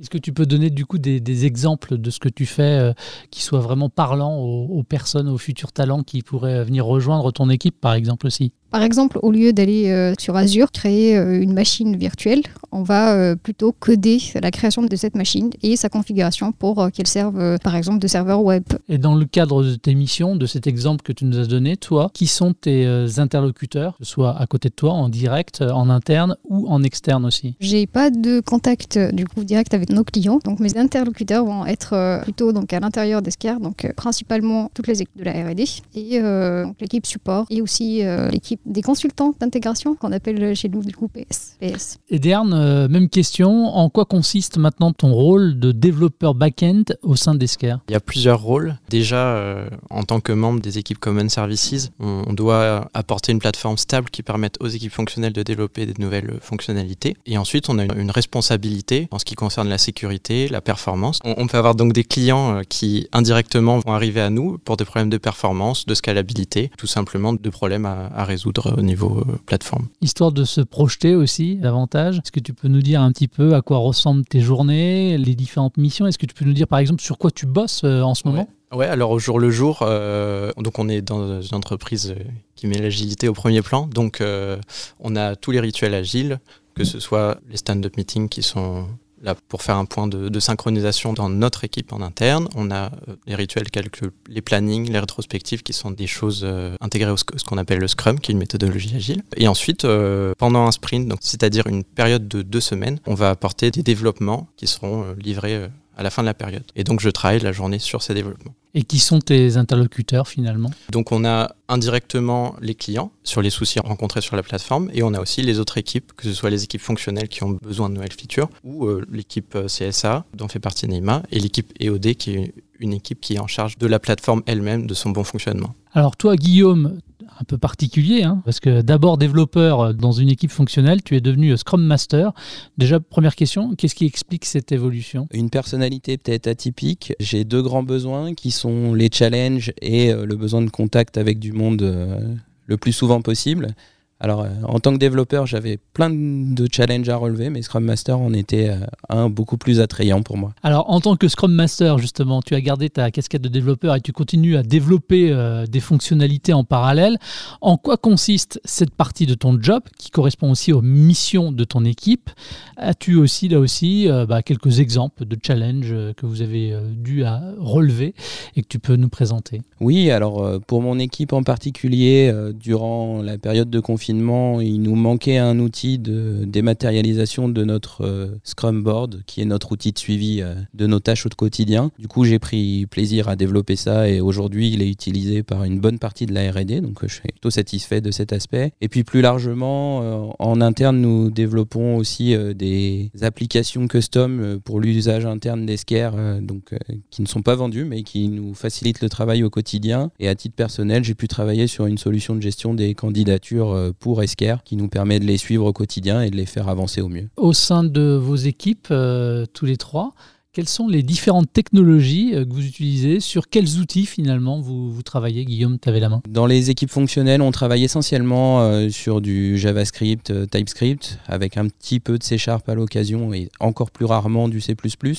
Est-ce 0.00 0.10
que 0.10 0.18
tu 0.18 0.32
peux 0.32 0.44
donner 0.44 0.68
du 0.68 0.84
coup 0.84 0.98
des, 0.98 1.46
exemples 1.46 1.96
de 1.96 2.10
ce 2.10 2.20
que 2.20 2.28
tu 2.28 2.44
fais 2.44 2.78
euh, 2.78 2.92
qui 3.30 3.42
soient 3.42 3.60
vraiment 3.60 3.88
parlants 3.88 4.36
aux, 4.36 4.66
aux 4.66 4.82
personnes, 4.82 5.28
aux 5.28 5.38
futurs 5.38 5.72
talents 5.72 6.02
qui 6.02 6.22
pourraient 6.22 6.64
venir 6.64 6.84
rejoindre 6.84 7.32
ton 7.32 7.48
équipe, 7.48 7.80
par 7.80 7.94
exemple 7.94 8.26
aussi? 8.26 8.52
Par 8.76 8.82
exemple, 8.82 9.18
au 9.22 9.30
lieu 9.32 9.54
d'aller 9.54 9.90
euh, 9.90 10.12
sur 10.18 10.36
Azure 10.36 10.70
créer 10.70 11.16
euh, 11.16 11.40
une 11.40 11.54
machine 11.54 11.96
virtuelle, 11.96 12.42
on 12.72 12.82
va 12.82 13.14
euh, 13.14 13.34
plutôt 13.34 13.72
coder 13.72 14.18
la 14.34 14.50
création 14.50 14.82
de 14.82 14.96
cette 14.96 15.16
machine 15.16 15.48
et 15.62 15.76
sa 15.76 15.88
configuration 15.88 16.52
pour 16.52 16.90
qu'elle 16.92 17.06
serve, 17.06 17.58
par 17.60 17.74
exemple, 17.74 18.00
de 18.00 18.06
serveur 18.06 18.42
web. 18.42 18.64
Et 18.90 18.98
dans 18.98 19.14
le 19.14 19.24
cadre 19.24 19.64
de 19.64 19.76
tes 19.76 19.94
missions, 19.94 20.36
de 20.36 20.44
cet 20.44 20.66
exemple 20.66 21.02
que 21.02 21.12
tu 21.12 21.24
nous 21.24 21.38
as 21.38 21.46
donné, 21.46 21.78
toi, 21.78 22.10
qui 22.12 22.26
sont 22.26 22.52
tes 22.52 22.86
interlocuteurs, 23.16 23.96
que 23.96 24.04
ce 24.04 24.10
soit 24.10 24.38
à 24.38 24.46
côté 24.46 24.68
de 24.68 24.74
toi, 24.74 24.92
en 24.92 25.08
direct, 25.08 25.62
en 25.62 25.88
interne 25.88 26.36
ou 26.46 26.68
en 26.68 26.82
externe 26.82 27.24
aussi? 27.24 27.56
J'ai 27.60 27.86
pas 27.86 28.10
de 28.10 28.40
contact 28.40 28.98
du 28.98 29.24
coup 29.24 29.42
direct 29.42 29.72
avec 29.72 29.88
nos 29.88 30.04
clients, 30.04 30.38
donc 30.44 30.60
mes 30.60 30.76
interlocuteurs 30.76 31.46
vont 31.46 31.64
être 31.64 32.20
plutôt 32.24 32.52
donc 32.52 32.74
à 32.74 32.80
l'intérieur 32.80 33.22
d'Escar, 33.22 33.58
donc 33.58 33.90
principalement 33.96 34.70
toutes 34.74 34.88
les 34.88 35.00
équipes 35.00 35.16
de 35.18 35.24
la 35.24 35.32
R&D 35.32 35.64
et 35.94 36.20
euh, 36.20 36.66
l'équipe 36.80 37.06
support 37.06 37.46
et 37.50 37.62
aussi 37.62 38.04
euh, 38.04 38.28
l'équipe 38.28 38.60
des 38.66 38.82
consultants 38.82 39.34
d'intégration 39.38 39.94
qu'on 39.94 40.12
appelle 40.12 40.54
chez 40.54 40.68
nous 40.68 40.82
du 40.82 40.94
coup 40.94 41.08
PS. 41.08 41.56
PS. 41.60 41.98
Et 42.10 42.18
Derne, 42.18 42.52
euh, 42.52 42.88
même 42.88 43.08
question, 43.08 43.66
en 43.66 43.88
quoi 43.88 44.04
consiste 44.04 44.58
maintenant 44.58 44.92
ton 44.92 45.12
rôle 45.12 45.58
de 45.58 45.72
développeur 45.72 46.34
back-end 46.34 46.82
au 47.02 47.16
sein 47.16 47.34
d'Esker 47.34 47.76
Il 47.88 47.92
y 47.92 47.96
a 47.96 48.00
plusieurs 48.00 48.40
rôles. 48.40 48.76
Déjà, 48.90 49.36
euh, 49.36 49.68
en 49.90 50.02
tant 50.02 50.20
que 50.20 50.32
membre 50.32 50.60
des 50.60 50.78
équipes 50.78 50.98
Common 50.98 51.28
Services, 51.28 51.90
on, 52.00 52.24
on 52.26 52.32
doit 52.32 52.88
apporter 52.92 53.32
une 53.32 53.38
plateforme 53.38 53.78
stable 53.78 54.10
qui 54.10 54.22
permette 54.22 54.56
aux 54.60 54.68
équipes 54.68 54.92
fonctionnelles 54.92 55.32
de 55.32 55.42
développer 55.42 55.86
des 55.86 55.94
nouvelles 55.98 56.38
fonctionnalités. 56.40 57.16
Et 57.26 57.38
ensuite, 57.38 57.68
on 57.68 57.78
a 57.78 57.84
une, 57.84 57.98
une 57.98 58.10
responsabilité 58.10 59.08
en 59.10 59.18
ce 59.18 59.24
qui 59.24 59.34
concerne 59.34 59.68
la 59.68 59.78
sécurité, 59.78 60.48
la 60.48 60.60
performance. 60.60 61.20
On, 61.24 61.34
on 61.38 61.46
peut 61.46 61.58
avoir 61.58 61.74
donc 61.74 61.92
des 61.92 62.04
clients 62.04 62.56
euh, 62.56 62.62
qui 62.68 63.08
indirectement 63.12 63.78
vont 63.78 63.92
arriver 63.92 64.20
à 64.20 64.30
nous 64.30 64.58
pour 64.58 64.76
des 64.76 64.84
problèmes 64.84 65.10
de 65.10 65.18
performance, 65.18 65.86
de 65.86 65.94
scalabilité, 65.94 66.70
tout 66.76 66.86
simplement 66.86 67.32
de 67.32 67.50
problèmes 67.50 67.86
à, 67.86 68.10
à 68.14 68.24
résoudre 68.24 68.45
au 68.76 68.82
niveau 68.82 69.18
euh, 69.18 69.38
plateforme. 69.46 69.88
Histoire 70.00 70.32
de 70.32 70.44
se 70.44 70.60
projeter 70.60 71.14
aussi 71.14 71.56
davantage, 71.56 72.18
est-ce 72.18 72.32
que 72.32 72.40
tu 72.40 72.52
peux 72.52 72.68
nous 72.68 72.82
dire 72.82 73.00
un 73.00 73.12
petit 73.12 73.28
peu 73.28 73.54
à 73.54 73.62
quoi 73.62 73.78
ressemblent 73.78 74.24
tes 74.24 74.40
journées, 74.40 75.18
les 75.18 75.34
différentes 75.34 75.76
missions? 75.76 76.06
Est-ce 76.06 76.18
que 76.18 76.26
tu 76.26 76.34
peux 76.34 76.44
nous 76.44 76.52
dire 76.52 76.68
par 76.68 76.78
exemple 76.78 77.02
sur 77.02 77.18
quoi 77.18 77.30
tu 77.30 77.46
bosses 77.46 77.82
euh, 77.84 78.02
en 78.02 78.14
ce 78.14 78.26
moment? 78.26 78.48
Ouais, 78.72 78.86
alors 78.86 79.10
au 79.10 79.18
jour 79.18 79.38
le 79.38 79.50
jour, 79.50 79.80
euh, 79.82 80.50
donc 80.58 80.78
on 80.78 80.88
est 80.88 81.00
dans 81.00 81.40
une 81.40 81.54
entreprise 81.54 82.14
qui 82.56 82.66
met 82.66 82.78
l'agilité 82.78 83.28
au 83.28 83.32
premier 83.32 83.62
plan. 83.62 83.86
Donc 83.86 84.20
euh, 84.20 84.56
on 84.98 85.14
a 85.14 85.36
tous 85.36 85.52
les 85.52 85.60
rituels 85.60 85.94
agiles, 85.94 86.40
que 86.74 86.84
ce 86.84 86.98
soit 86.98 87.38
les 87.48 87.56
stand-up 87.56 87.96
meetings 87.96 88.28
qui 88.28 88.42
sont 88.42 88.86
là 89.22 89.34
pour 89.48 89.62
faire 89.62 89.76
un 89.76 89.84
point 89.84 90.06
de, 90.06 90.40
synchronisation 90.40 91.12
dans 91.12 91.28
notre 91.28 91.64
équipe 91.64 91.92
en 91.92 92.02
interne. 92.02 92.48
On 92.54 92.70
a 92.70 92.86
euh, 93.08 93.16
les 93.26 93.34
rituels 93.34 93.70
que 93.70 94.12
les 94.28 94.42
plannings, 94.42 94.90
les 94.90 94.98
rétrospectives 94.98 95.62
qui 95.62 95.72
sont 95.72 95.90
des 95.90 96.06
choses 96.06 96.42
euh, 96.44 96.76
intégrées 96.80 97.10
au 97.10 97.16
ce 97.16 97.44
qu'on 97.44 97.58
appelle 97.58 97.78
le 97.78 97.88
Scrum, 97.88 98.20
qui 98.20 98.30
est 98.30 98.34
une 98.34 98.38
méthodologie 98.38 98.94
agile. 98.94 99.22
Et 99.36 99.48
ensuite, 99.48 99.84
euh, 99.84 100.34
pendant 100.38 100.66
un 100.66 100.72
sprint, 100.72 101.12
c'est-à-dire 101.20 101.66
une 101.66 101.84
période 101.84 102.28
de 102.28 102.42
deux 102.42 102.60
semaines, 102.60 103.00
on 103.06 103.14
va 103.14 103.30
apporter 103.30 103.70
des 103.70 103.82
développements 103.82 104.48
qui 104.56 104.66
seront 104.66 105.14
livrés 105.18 105.68
à 105.96 106.02
la 106.02 106.10
fin 106.10 106.22
de 106.22 106.26
la 106.26 106.34
période. 106.34 106.64
Et 106.76 106.84
donc 106.84 107.00
je 107.00 107.10
travaille 107.10 107.40
la 107.40 107.52
journée 107.52 107.78
sur 107.78 108.02
ces 108.02 108.14
développements. 108.14 108.54
Et 108.74 108.82
qui 108.82 108.98
sont 108.98 109.20
tes 109.20 109.56
interlocuteurs 109.56 110.28
finalement? 110.28 110.70
Donc 110.90 111.10
on 111.10 111.24
a 111.24 111.54
indirectement 111.68 112.54
les 112.60 112.74
clients 112.74 113.10
sur 113.24 113.40
les 113.40 113.48
soucis 113.48 113.80
rencontrés 113.80 114.20
sur 114.20 114.36
la 114.36 114.42
plateforme 114.42 114.90
et 114.92 115.02
on 115.02 115.14
a 115.14 115.20
aussi 115.20 115.40
les 115.40 115.58
autres 115.58 115.78
équipes, 115.78 116.12
que 116.14 116.24
ce 116.24 116.34
soit 116.34 116.50
les 116.50 116.64
équipes 116.64 116.82
fonctionnelles 116.82 117.28
qui 117.28 117.42
ont 117.42 117.58
besoin 117.62 117.88
de 117.88 117.94
nouvelles 117.94 118.12
features 118.12 118.50
ou 118.64 118.86
euh, 118.86 119.06
l'équipe 119.10 119.54
euh, 119.54 119.66
CSA 119.66 120.26
dont 120.34 120.48
fait 120.48 120.60
partie 120.60 120.86
Neymar 120.86 121.22
et 121.32 121.40
l'équipe 121.40 121.72
EOD 121.80 122.14
qui 122.16 122.34
est 122.34 122.54
une 122.78 122.92
équipe 122.92 123.20
qui 123.20 123.34
est 123.34 123.38
en 123.38 123.46
charge 123.46 123.78
de 123.78 123.86
la 123.86 123.98
plateforme 123.98 124.42
elle-même, 124.46 124.86
de 124.86 124.94
son 124.94 125.10
bon 125.10 125.24
fonctionnement. 125.24 125.74
Alors 125.96 126.14
toi, 126.14 126.36
Guillaume, 126.36 127.00
un 127.40 127.44
peu 127.44 127.56
particulier, 127.56 128.22
hein, 128.22 128.42
parce 128.44 128.60
que 128.60 128.82
d'abord 128.82 129.16
développeur 129.16 129.94
dans 129.94 130.12
une 130.12 130.28
équipe 130.28 130.50
fonctionnelle, 130.50 131.02
tu 131.02 131.16
es 131.16 131.22
devenu 131.22 131.56
Scrum 131.56 131.82
Master. 131.82 132.34
Déjà, 132.76 133.00
première 133.00 133.34
question, 133.34 133.74
qu'est-ce 133.74 133.94
qui 133.94 134.04
explique 134.04 134.44
cette 134.44 134.72
évolution? 134.72 135.26
Une 135.32 135.48
personnalité 135.48 136.18
peut-être 136.18 136.48
atypique. 136.48 137.14
J'ai 137.18 137.44
deux 137.44 137.62
grands 137.62 137.82
besoins 137.82 138.34
qui 138.34 138.50
sont 138.50 138.92
les 138.92 139.08
challenges 139.10 139.72
et 139.80 140.12
euh, 140.12 140.26
le 140.26 140.36
besoin 140.36 140.60
de 140.60 140.68
contact 140.68 141.16
avec 141.16 141.38
du 141.38 141.52
monde 141.52 141.80
euh, 141.80 142.20
le 142.66 142.76
plus 142.76 142.92
souvent 142.92 143.22
possible. 143.22 143.68
Alors, 144.18 144.42
euh, 144.42 144.48
en 144.64 144.80
tant 144.80 144.94
que 144.94 144.98
développeur, 144.98 145.46
j'avais 145.46 145.78
plein 145.92 146.08
de 146.10 146.66
challenges 146.72 147.08
à 147.10 147.16
relever, 147.16 147.50
mais 147.50 147.60
Scrum 147.60 147.84
Master 147.84 148.18
en 148.18 148.32
était 148.32 148.70
euh, 148.70 148.78
un 149.10 149.28
beaucoup 149.28 149.58
plus 149.58 149.78
attrayant 149.80 150.22
pour 150.22 150.38
moi. 150.38 150.54
Alors, 150.62 150.88
en 150.88 151.00
tant 151.00 151.16
que 151.16 151.28
Scrum 151.28 151.52
Master, 151.52 151.98
justement, 151.98 152.40
tu 152.40 152.54
as 152.54 152.62
gardé 152.62 152.88
ta 152.88 153.10
casquette 153.10 153.42
de 153.42 153.48
développeur 153.48 153.94
et 153.94 154.00
tu 154.00 154.12
continues 154.12 154.56
à 154.56 154.62
développer 154.62 155.32
euh, 155.32 155.66
des 155.66 155.80
fonctionnalités 155.80 156.54
en 156.54 156.64
parallèle. 156.64 157.18
En 157.60 157.76
quoi 157.76 157.98
consiste 157.98 158.58
cette 158.64 158.94
partie 158.94 159.26
de 159.26 159.34
ton 159.34 159.60
job 159.60 159.82
qui 159.98 160.10
correspond 160.10 160.50
aussi 160.50 160.72
aux 160.72 160.82
missions 160.82 161.52
de 161.52 161.64
ton 161.64 161.84
équipe? 161.84 162.30
As-tu 162.78 163.16
aussi, 163.16 163.48
là 163.48 163.58
aussi, 163.58 164.08
bah, 164.28 164.42
quelques 164.42 164.80
exemples 164.80 165.24
de 165.24 165.36
challenges 165.42 165.94
que 166.16 166.26
vous 166.26 166.42
avez 166.42 166.76
dû 166.92 167.24
à 167.24 167.40
relever 167.58 168.14
et 168.54 168.62
que 168.62 168.68
tu 168.68 168.78
peux 168.78 168.96
nous 168.96 169.08
présenter? 169.08 169.62
Oui, 169.80 170.10
alors 170.10 170.60
pour 170.66 170.82
mon 170.82 170.98
équipe 170.98 171.32
en 171.32 171.42
particulier, 171.42 172.32
durant 172.54 173.22
la 173.22 173.38
période 173.38 173.70
de 173.70 173.80
confinement, 173.80 174.05
il 174.08 174.82
nous 174.82 174.94
manquait 174.94 175.38
un 175.38 175.58
outil 175.58 175.98
de 175.98 176.44
dématérialisation 176.46 177.48
de 177.48 177.64
notre 177.64 178.04
euh, 178.04 178.28
Scrum 178.44 178.82
Board, 178.82 179.22
qui 179.26 179.40
est 179.40 179.44
notre 179.44 179.72
outil 179.72 179.92
de 179.92 179.98
suivi 179.98 180.40
euh, 180.40 180.54
de 180.74 180.86
nos 180.86 181.00
tâches 181.00 181.26
au 181.26 181.28
quotidien. 181.28 181.90
Du 181.98 182.08
coup, 182.08 182.24
j'ai 182.24 182.38
pris 182.38 182.86
plaisir 182.86 183.28
à 183.28 183.36
développer 183.36 183.76
ça 183.76 184.08
et 184.08 184.20
aujourd'hui, 184.20 184.70
il 184.70 184.82
est 184.82 184.88
utilisé 184.88 185.42
par 185.42 185.64
une 185.64 185.80
bonne 185.80 185.98
partie 185.98 186.26
de 186.26 186.34
la 186.34 186.50
R&D, 186.50 186.80
donc 186.80 187.02
euh, 187.02 187.08
je 187.08 187.14
suis 187.14 187.22
plutôt 187.22 187.50
satisfait 187.50 188.00
de 188.00 188.10
cet 188.10 188.32
aspect. 188.32 188.72
Et 188.80 188.88
puis 188.88 189.04
plus 189.04 189.20
largement, 189.20 190.34
en 190.38 190.60
interne, 190.60 191.00
nous 191.00 191.30
développons 191.30 191.96
aussi 191.96 192.34
des 192.54 193.10
applications 193.22 193.86
custom 193.88 194.60
pour 194.64 194.80
l'usage 194.80 195.26
interne 195.26 195.66
d'Esquire, 195.66 196.12
donc 196.40 196.74
qui 197.10 197.22
ne 197.22 197.26
sont 197.26 197.42
pas 197.42 197.54
vendues, 197.54 197.84
mais 197.84 198.02
qui 198.02 198.28
nous 198.28 198.54
facilitent 198.54 199.00
le 199.00 199.08
travail 199.08 199.42
au 199.42 199.50
quotidien. 199.50 200.10
Et 200.18 200.28
à 200.28 200.34
titre 200.34 200.54
personnel, 200.54 201.04
j'ai 201.04 201.14
pu 201.14 201.28
travailler 201.28 201.66
sur 201.66 201.86
une 201.86 201.98
solution 201.98 202.34
de 202.34 202.40
gestion 202.40 202.74
des 202.74 202.94
candidatures 202.94 203.92
pour 203.98 204.22
Esquire, 204.22 204.62
qui 204.64 204.76
nous 204.76 204.88
permet 204.88 205.18
de 205.20 205.24
les 205.24 205.36
suivre 205.38 205.66
au 205.66 205.72
quotidien 205.72 206.22
et 206.22 206.30
de 206.30 206.36
les 206.36 206.46
faire 206.46 206.68
avancer 206.68 207.00
au 207.00 207.08
mieux. 207.08 207.28
Au 207.36 207.52
sein 207.52 207.84
de 207.84 208.18
vos 208.20 208.36
équipes, 208.36 208.88
euh, 208.90 209.46
tous 209.52 209.66
les 209.66 209.76
trois, 209.76 210.14
Quelles 210.56 210.70
sont 210.70 210.88
les 210.88 211.02
différentes 211.02 211.52
technologies 211.52 212.34
euh, 212.34 212.46
que 212.46 212.54
vous 212.54 212.64
utilisez? 212.64 213.20
Sur 213.20 213.50
quels 213.50 213.76
outils 213.78 214.06
finalement 214.06 214.58
vous, 214.58 214.90
vous 214.90 215.02
travaillez? 215.02 215.44
Guillaume, 215.44 215.78
tu 215.78 215.86
avais 215.86 216.00
la 216.00 216.08
main. 216.08 216.22
Dans 216.30 216.46
les 216.46 216.70
équipes 216.70 216.90
fonctionnelles, 216.90 217.42
on 217.42 217.50
travaille 217.50 217.84
essentiellement 217.84 218.62
euh, 218.62 218.88
sur 218.88 219.20
du 219.20 219.58
JavaScript, 219.58 220.30
euh, 220.30 220.46
TypeScript, 220.46 221.18
avec 221.26 221.58
un 221.58 221.68
petit 221.68 222.00
peu 222.00 222.16
de 222.16 222.22
C 222.22 222.38
Sharp 222.38 222.66
à 222.70 222.74
l'occasion 222.74 223.34
et 223.34 223.50
encore 223.60 223.90
plus 223.90 224.06
rarement 224.06 224.48
du 224.48 224.62
C++, 224.62 224.74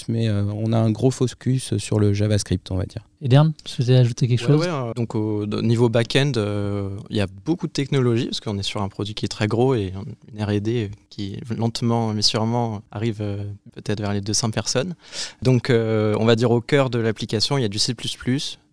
mais 0.07 0.27
euh, 0.27 0.43
on 0.55 0.73
a 0.73 0.77
un 0.79 0.89
gros 0.89 1.11
focus 1.11 1.77
sur 1.77 1.99
le 1.99 2.13
JavaScript, 2.13 2.71
on 2.71 2.75
va 2.75 2.85
dire. 2.85 3.03
Edern, 3.19 3.51
tu 3.63 3.71
souhaitais 3.73 3.95
ajouter 3.95 4.27
quelque 4.27 4.41
Ouais, 4.41 4.47
chose? 4.47 4.59
ouais, 4.61 4.67
euh, 4.71 4.93
donc 4.93 5.15
au 5.15 5.41
au 5.43 5.61
niveau 5.63 5.89
back-end, 5.89 6.33
euh, 6.37 6.95
il 7.09 7.17
y 7.17 7.21
a 7.21 7.25
beaucoup 7.45 7.65
de 7.65 7.71
technologies 7.71 8.25
parce 8.25 8.39
qu'on 8.41 8.59
est 8.59 8.63
sur 8.63 8.81
un 8.83 8.89
produit 8.89 9.15
qui 9.15 9.25
est 9.25 9.29
très 9.29 9.47
gros 9.47 9.73
et 9.73 9.91
une 10.35 10.43
R&D 10.43 10.91
qui 11.09 11.39
lentement 11.57 12.13
mais 12.13 12.21
sûrement 12.21 12.83
arrive 12.91 13.17
euh, 13.21 13.43
peut-être 13.73 14.01
vers 14.01 14.13
les 14.13 14.21
200 14.21 14.51
personnes. 14.51 14.93
Donc 15.41 15.71
euh, 15.71 16.15
on 16.19 16.25
va 16.25 16.35
dire 16.35 16.51
au 16.51 16.61
cœur 16.61 16.91
de 16.91 16.99
l'application, 16.99 17.57
il 17.57 17.61
y 17.61 17.65
a 17.65 17.69
du 17.69 17.79
C++, 17.79 17.95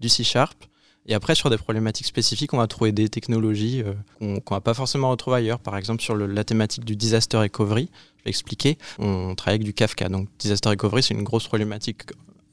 du 0.01 0.09
C 0.11 0.25
Sharp. 0.25 0.65
Et 1.07 1.13
après, 1.15 1.35
sur 1.35 1.51
des 1.51 1.59
problématiques 1.59 2.07
spécifiques, 2.07 2.55
on 2.55 2.57
va 2.59 2.67
trouver 2.67 2.91
des 2.91 3.11
technologies 3.11 3.83
qu'on 4.19 4.41
qu'on 4.41 4.55
va 4.55 4.63
pas 4.63 4.73
forcément 4.73 5.11
retrouver 5.11 5.37
ailleurs. 5.37 5.59
Par 5.59 5.77
exemple, 5.77 6.03
sur 6.03 6.15
le- 6.15 6.27
la 6.27 6.45
thématique 6.45 6.83
du 6.87 6.97
disaster 6.97 7.37
recovery, 7.37 7.91
je 8.19 8.25
vais 8.25 8.31
expliquer, 8.31 8.79
on 8.99 9.35
travaille 9.35 9.57
avec 9.57 9.65
du 9.67 9.75
Kafka. 9.75 10.09
Donc, 10.09 10.29
disaster 10.39 10.71
recovery, 10.71 11.03
c'est 11.03 11.13
une 11.13 11.23
grosse 11.23 11.47
problématique 11.47 12.05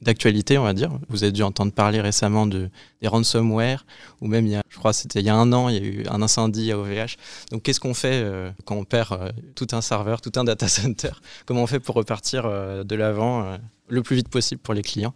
d'actualité, 0.01 0.57
on 0.57 0.63
va 0.63 0.73
dire. 0.73 0.91
Vous 1.09 1.23
avez 1.23 1.31
dû 1.31 1.43
entendre 1.43 1.71
parler 1.71 2.01
récemment 2.01 2.47
de, 2.47 2.69
des 3.01 3.07
ransomware, 3.07 3.85
ou 4.21 4.27
même, 4.27 4.45
il 4.47 4.51
y 4.53 4.55
a, 4.55 4.63
je 4.69 4.77
crois, 4.77 4.93
c'était 4.93 5.19
il 5.19 5.25
y 5.25 5.29
a 5.29 5.35
un 5.35 5.51
an, 5.53 5.69
il 5.69 5.75
y 5.75 5.79
a 5.79 5.81
eu 5.81 6.05
un 6.09 6.21
incendie 6.21 6.71
à 6.71 6.77
OVH. 6.79 7.17
Donc, 7.51 7.63
qu'est-ce 7.63 7.79
qu'on 7.79 7.93
fait 7.93 8.21
euh, 8.23 8.51
quand 8.65 8.75
on 8.75 8.83
perd 8.83 9.13
euh, 9.13 9.29
tout 9.55 9.67
un 9.73 9.81
serveur, 9.81 10.21
tout 10.21 10.31
un 10.35 10.43
data 10.43 10.67
center? 10.67 11.11
Comment 11.45 11.63
on 11.63 11.67
fait 11.67 11.79
pour 11.79 11.95
repartir 11.95 12.45
euh, 12.45 12.83
de 12.83 12.95
l'avant 12.95 13.57
le 13.89 14.01
plus 14.03 14.15
vite 14.15 14.29
possible 14.29 14.61
pour 14.61 14.73
les 14.73 14.81
clients? 14.81 15.13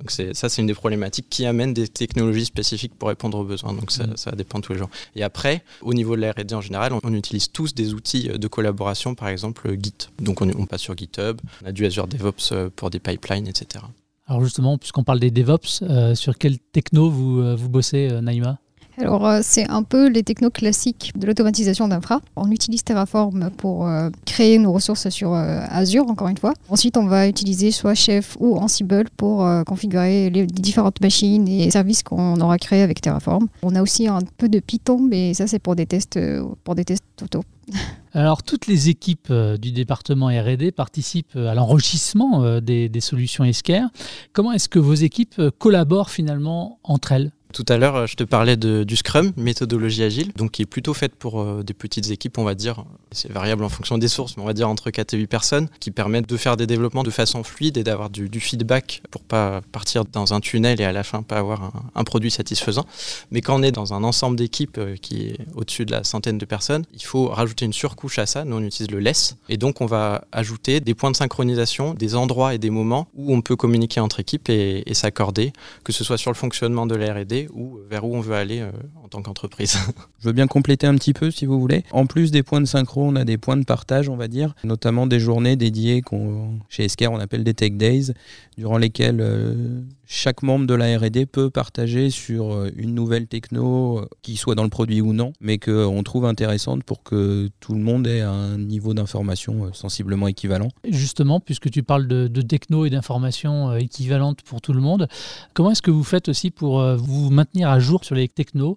Donc 0.00 0.10
c'est- 0.10 0.34
ça, 0.34 0.48
c'est 0.48 0.62
une 0.62 0.66
des 0.66 0.74
problématiques 0.74 1.26
qui 1.30 1.46
amène 1.46 1.72
des 1.74 1.86
technologies 1.86 2.46
spécifiques 2.46 2.94
pour 2.98 3.08
répondre 3.08 3.38
aux 3.38 3.44
besoins. 3.44 3.72
Donc 3.72 3.92
ça, 3.92 4.04
ça 4.16 4.32
dépend 4.32 4.60
tous 4.60 4.72
les 4.72 4.78
jours. 4.78 4.90
Et 5.14 5.22
après, 5.22 5.62
au 5.80 5.94
niveau 5.94 6.16
de 6.16 6.22
la 6.22 6.32
R&D 6.32 6.54
en 6.54 6.60
général, 6.60 6.92
on, 6.92 7.00
on 7.04 7.14
utilise 7.14 7.52
tous 7.52 7.72
des 7.74 7.94
outils 7.94 8.28
de 8.28 8.48
collaboration, 8.48 9.14
par 9.14 9.28
exemple 9.28 9.70
Git. 9.80 10.08
Donc 10.18 10.40
on, 10.42 10.48
on 10.58 10.66
passe 10.66 10.80
sur 10.80 10.96
GitHub, 10.96 11.38
on 11.62 11.66
a 11.66 11.72
du 11.72 11.86
Azure 11.86 12.08
DevOps 12.08 12.52
pour 12.74 12.90
des 12.90 12.98
pipelines, 12.98 13.46
etc. 13.46 13.84
Alors 14.32 14.44
justement, 14.44 14.78
puisqu'on 14.78 15.04
parle 15.04 15.20
des 15.20 15.30
DevOps, 15.30 15.82
euh, 15.82 16.14
sur 16.14 16.38
quel 16.38 16.58
techno 16.58 17.10
vous, 17.10 17.40
euh, 17.40 17.54
vous 17.54 17.68
bossez, 17.68 18.08
euh, 18.10 18.22
Naïma? 18.22 18.56
Alors, 18.96 19.28
c'est 19.42 19.68
un 19.68 19.82
peu 19.82 20.08
les 20.08 20.22
technos 20.22 20.48
classiques 20.48 21.12
de 21.16 21.26
l'automatisation 21.26 21.86
d'infra. 21.86 22.22
On 22.34 22.50
utilise 22.50 22.82
Terraform 22.82 23.50
pour 23.50 23.88
créer 24.26 24.58
nos 24.58 24.70
ressources 24.70 25.08
sur 25.08 25.32
Azure, 25.32 26.06
encore 26.08 26.28
une 26.28 26.36
fois. 26.36 26.52
Ensuite, 26.68 26.98
on 26.98 27.06
va 27.06 27.26
utiliser 27.26 27.70
soit 27.70 27.94
Chef 27.94 28.36
ou 28.38 28.54
Ansible 28.56 29.06
pour 29.16 29.48
configurer 29.64 30.28
les 30.28 30.46
différentes 30.46 31.00
machines 31.00 31.48
et 31.48 31.70
services 31.70 32.02
qu'on 32.02 32.38
aura 32.42 32.58
créés 32.58 32.82
avec 32.82 33.00
Terraform. 33.00 33.48
On 33.62 33.74
a 33.74 33.82
aussi 33.82 34.08
un 34.08 34.20
peu 34.36 34.50
de 34.50 34.60
Python, 34.60 34.98
mais 35.00 35.32
ça, 35.32 35.46
c'est 35.46 35.58
pour 35.58 35.74
des 35.74 35.86
tests, 35.86 36.20
pour 36.62 36.74
des 36.74 36.84
tests 36.84 37.02
auto. 37.22 37.42
Alors, 38.14 38.42
toutes 38.42 38.66
les 38.66 38.88
équipes 38.88 39.28
euh, 39.30 39.56
du 39.56 39.72
département 39.72 40.26
R&D 40.26 40.72
participent 40.72 41.36
euh, 41.36 41.48
à 41.48 41.54
l'enrichissement 41.54 42.44
euh, 42.44 42.60
des, 42.60 43.00
solutions 43.00 43.44
Esker. 43.44 43.84
Comment 44.32 44.52
est-ce 44.52 44.68
que 44.68 44.78
vos 44.78 44.94
équipes 44.94 45.40
collaborent 45.58 46.10
finalement 46.10 46.78
entre 46.84 47.12
elles? 47.12 47.32
Tout 47.52 47.66
à 47.68 47.76
l'heure, 47.76 48.06
je 48.06 48.16
te 48.16 48.24
parlais 48.24 48.56
du 48.56 48.96
Scrum, 48.96 49.32
méthodologie 49.36 50.02
agile, 50.02 50.32
donc 50.36 50.52
qui 50.52 50.62
est 50.62 50.66
plutôt 50.66 50.94
faite 50.94 51.14
pour 51.14 51.40
euh, 51.40 51.62
des 51.62 51.74
petites 51.74 52.10
équipes, 52.10 52.38
on 52.38 52.44
va 52.44 52.54
dire. 52.54 52.84
C'est 53.10 53.30
variable 53.30 53.62
en 53.64 53.68
fonction 53.68 53.98
des 53.98 54.08
sources, 54.08 54.36
mais 54.36 54.42
on 54.42 54.46
va 54.46 54.54
dire 54.54 54.68
entre 54.68 54.90
4 54.90 55.12
et 55.12 55.18
8 55.18 55.26
personnes, 55.26 55.68
qui 55.78 55.90
permettent 55.90 56.28
de 56.28 56.36
faire 56.38 56.56
des 56.56 56.66
développements 56.66 57.02
de 57.02 57.10
façon 57.10 57.44
fluide 57.44 57.76
et 57.76 57.84
d'avoir 57.84 58.08
du, 58.08 58.40
feedback 58.40 59.02
pour 59.10 59.22
pas 59.22 59.60
partir 59.70 60.04
dans 60.06 60.32
un 60.32 60.40
tunnel 60.40 60.80
et 60.80 60.84
à 60.84 60.92
la 60.92 61.02
fin 61.02 61.22
pas 61.22 61.38
avoir 61.38 61.62
un, 61.62 61.72
un 61.94 62.04
produit 62.04 62.30
satisfaisant. 62.30 62.86
Mais 63.30 63.42
quand 63.42 63.60
on 63.60 63.62
est 63.62 63.72
dans 63.72 63.92
un 63.92 64.02
ensemble 64.02 64.36
d'équipes 64.36 64.78
euh, 64.78 64.96
qui 64.96 65.28
est 65.28 65.38
au-dessus 65.54 65.84
de 65.84 65.92
la 65.92 66.04
centaine 66.04 66.38
de 66.38 66.46
personnes, 66.46 66.84
il 66.94 67.04
faut 67.04 67.28
rajouter 67.28 67.66
une 67.66 67.74
surcouche 67.74 68.18
à 68.18 68.24
ça. 68.24 68.44
Nous, 68.44 68.56
on 68.56 68.62
utilise 68.62 68.90
le 68.90 69.00
less. 69.00 69.36
Et 69.50 69.58
donc, 69.58 69.80
on 69.80 69.86
va 69.86 70.24
ajouter 70.32 70.80
des 70.80 70.94
points 70.94 71.10
de 71.10 71.16
synchronisation, 71.16 71.92
des 71.92 72.14
endroits 72.14 72.54
et 72.54 72.58
des 72.58 72.70
moments 72.70 73.08
où 73.14 73.34
on 73.34 73.42
peut 73.42 73.56
communiquer 73.56 74.00
entre 74.00 74.20
équipes 74.20 74.48
et, 74.48 74.82
et 74.86 74.94
s'accorder, 74.94 75.52
que 75.84 75.92
ce 75.92 76.02
soit 76.02 76.16
sur 76.16 76.30
le 76.30 76.36
fonctionnement 76.36 76.86
de 76.86 76.94
la 76.94 77.12
R&D 77.12 77.41
ou 77.52 77.78
vers 77.88 78.04
où 78.04 78.14
on 78.14 78.20
veut 78.20 78.34
aller 78.34 78.60
euh, 78.60 78.70
en 79.02 79.08
tant 79.08 79.22
qu'entreprise. 79.22 79.76
Je 80.20 80.28
veux 80.28 80.32
bien 80.32 80.46
compléter 80.46 80.86
un 80.86 80.94
petit 80.94 81.12
peu 81.12 81.30
si 81.30 81.46
vous 81.46 81.60
voulez. 81.60 81.84
En 81.90 82.06
plus 82.06 82.30
des 82.30 82.42
points 82.42 82.60
de 82.60 82.66
synchro, 82.66 83.02
on 83.04 83.16
a 83.16 83.24
des 83.24 83.38
points 83.38 83.56
de 83.56 83.64
partage, 83.64 84.08
on 84.08 84.16
va 84.16 84.28
dire, 84.28 84.54
notamment 84.64 85.06
des 85.06 85.20
journées 85.20 85.56
dédiées 85.56 86.02
qu'on, 86.02 86.58
chez 86.68 86.84
Esker 86.84 87.08
on 87.08 87.18
appelle 87.18 87.44
des 87.44 87.54
Tech 87.54 87.72
Days, 87.72 88.12
durant 88.56 88.78
lesquelles 88.78 89.20
euh, 89.20 89.82
chaque 90.14 90.42
membre 90.42 90.66
de 90.66 90.74
la 90.74 90.98
R&D 90.98 91.24
peut 91.24 91.48
partager 91.48 92.10
sur 92.10 92.52
euh, 92.52 92.70
une 92.76 92.94
nouvelle 92.94 93.26
techno, 93.26 94.00
euh, 94.00 94.08
qui 94.20 94.36
soit 94.36 94.54
dans 94.54 94.62
le 94.62 94.68
produit 94.68 95.00
ou 95.00 95.14
non, 95.14 95.32
mais 95.40 95.56
qu'on 95.56 96.02
trouve 96.02 96.26
intéressante 96.26 96.84
pour 96.84 97.02
que 97.02 97.48
tout 97.60 97.72
le 97.72 97.80
monde 97.80 98.06
ait 98.06 98.20
un 98.20 98.58
niveau 98.58 98.92
d'information 98.92 99.64
euh, 99.64 99.68
sensiblement 99.72 100.28
équivalent. 100.28 100.68
Justement, 100.86 101.40
puisque 101.40 101.70
tu 101.70 101.82
parles 101.82 102.06
de, 102.06 102.42
techno 102.42 102.84
et 102.84 102.90
d'informations 102.90 103.70
euh, 103.70 103.76
équivalentes 103.76 104.42
pour 104.42 104.60
tout 104.60 104.74
le 104.74 104.80
monde, 104.80 105.08
comment 105.54 105.70
est-ce 105.70 105.80
que 105.80 105.90
vous 105.90 106.04
faites 106.04 106.28
aussi 106.28 106.50
pour 106.50 106.80
euh, 106.80 106.96
vous 106.96 107.30
maintenir 107.30 107.70
à 107.70 107.80
jour 107.80 108.04
sur 108.04 108.14
les 108.14 108.28
technos 108.28 108.76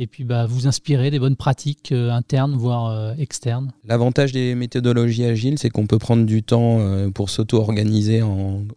et 0.00 0.06
puis 0.06 0.24
bah, 0.24 0.46
vous 0.46 0.66
inspirer 0.66 1.10
des 1.10 1.18
bonnes 1.18 1.36
pratiques 1.36 1.92
euh, 1.92 2.10
internes, 2.10 2.56
voire 2.56 2.86
euh, 2.86 3.14
externes 3.18 3.70
L'avantage 3.84 4.32
des 4.32 4.54
méthodologies 4.54 5.26
agiles, 5.26 5.58
c'est 5.58 5.68
qu'on 5.68 5.86
peut 5.86 5.98
prendre 5.98 6.24
du 6.24 6.42
temps 6.42 6.78
euh, 6.80 7.10
pour 7.10 7.28
s'auto-organiser 7.28 8.22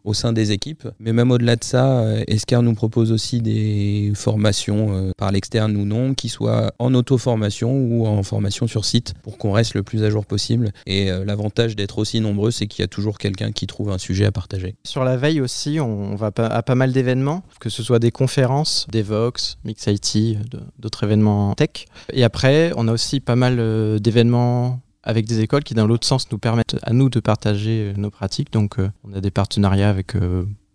au 0.03 0.13
sein 0.13 0.33
des 0.33 0.51
équipes. 0.51 0.89
Mais 0.99 1.13
même 1.13 1.31
au-delà 1.31 1.55
de 1.55 1.63
ça, 1.63 2.01
euh, 2.01 2.23
Esker 2.27 2.59
nous 2.61 2.73
propose 2.73 3.13
aussi 3.13 3.41
des 3.41 4.11
formations 4.15 4.93
euh, 4.93 5.11
par 5.17 5.31
l'externe 5.31 5.77
ou 5.77 5.85
non, 5.85 6.13
qui 6.13 6.27
soient 6.27 6.73
en 6.77 6.93
auto-formation 6.93 7.71
ou 7.73 8.05
en 8.05 8.21
formation 8.23 8.67
sur 8.67 8.83
site, 8.83 9.13
pour 9.23 9.37
qu'on 9.37 9.53
reste 9.53 9.75
le 9.75 9.83
plus 9.83 10.03
à 10.03 10.09
jour 10.09 10.25
possible. 10.25 10.73
Et 10.85 11.09
euh, 11.09 11.23
l'avantage 11.23 11.77
d'être 11.77 11.99
aussi 11.99 12.19
nombreux, 12.19 12.51
c'est 12.51 12.67
qu'il 12.67 12.83
y 12.83 12.85
a 12.85 12.89
toujours 12.89 13.17
quelqu'un 13.17 13.53
qui 13.53 13.65
trouve 13.65 13.91
un 13.91 13.97
sujet 13.97 14.25
à 14.25 14.33
partager. 14.33 14.75
Sur 14.83 15.05
la 15.05 15.15
veille 15.15 15.39
aussi, 15.39 15.79
on 15.79 16.15
va 16.15 16.31
à 16.35 16.63
pas 16.63 16.75
mal 16.75 16.91
d'événements, 16.91 17.43
que 17.61 17.69
ce 17.69 17.81
soit 17.81 17.99
des 17.99 18.11
conférences, 18.11 18.87
des 18.91 19.03
Vox, 19.03 19.57
Mix 19.63 19.87
IT, 19.87 20.37
d'autres 20.79 21.03
événements 21.03 21.12
tech. 21.55 21.85
Et 22.11 22.23
après, 22.23 22.71
on 22.75 22.87
a 22.87 22.91
aussi 22.91 23.19
pas 23.19 23.35
mal 23.35 23.57
euh, 23.59 23.99
d'événements 23.99 24.79
avec 25.03 25.25
des 25.25 25.41
écoles 25.41 25.63
qui, 25.63 25.73
dans 25.73 25.87
l'autre 25.87 26.07
sens, 26.07 26.31
nous 26.31 26.37
permettent 26.37 26.77
à 26.83 26.93
nous 26.93 27.09
de 27.09 27.19
partager 27.19 27.91
euh, 27.91 27.93
nos 27.97 28.09
pratiques. 28.09 28.51
Donc, 28.51 28.79
euh, 28.79 28.89
on 29.03 29.13
a 29.13 29.21
des 29.21 29.31
partenariats 29.31 29.89
avec 29.89 30.13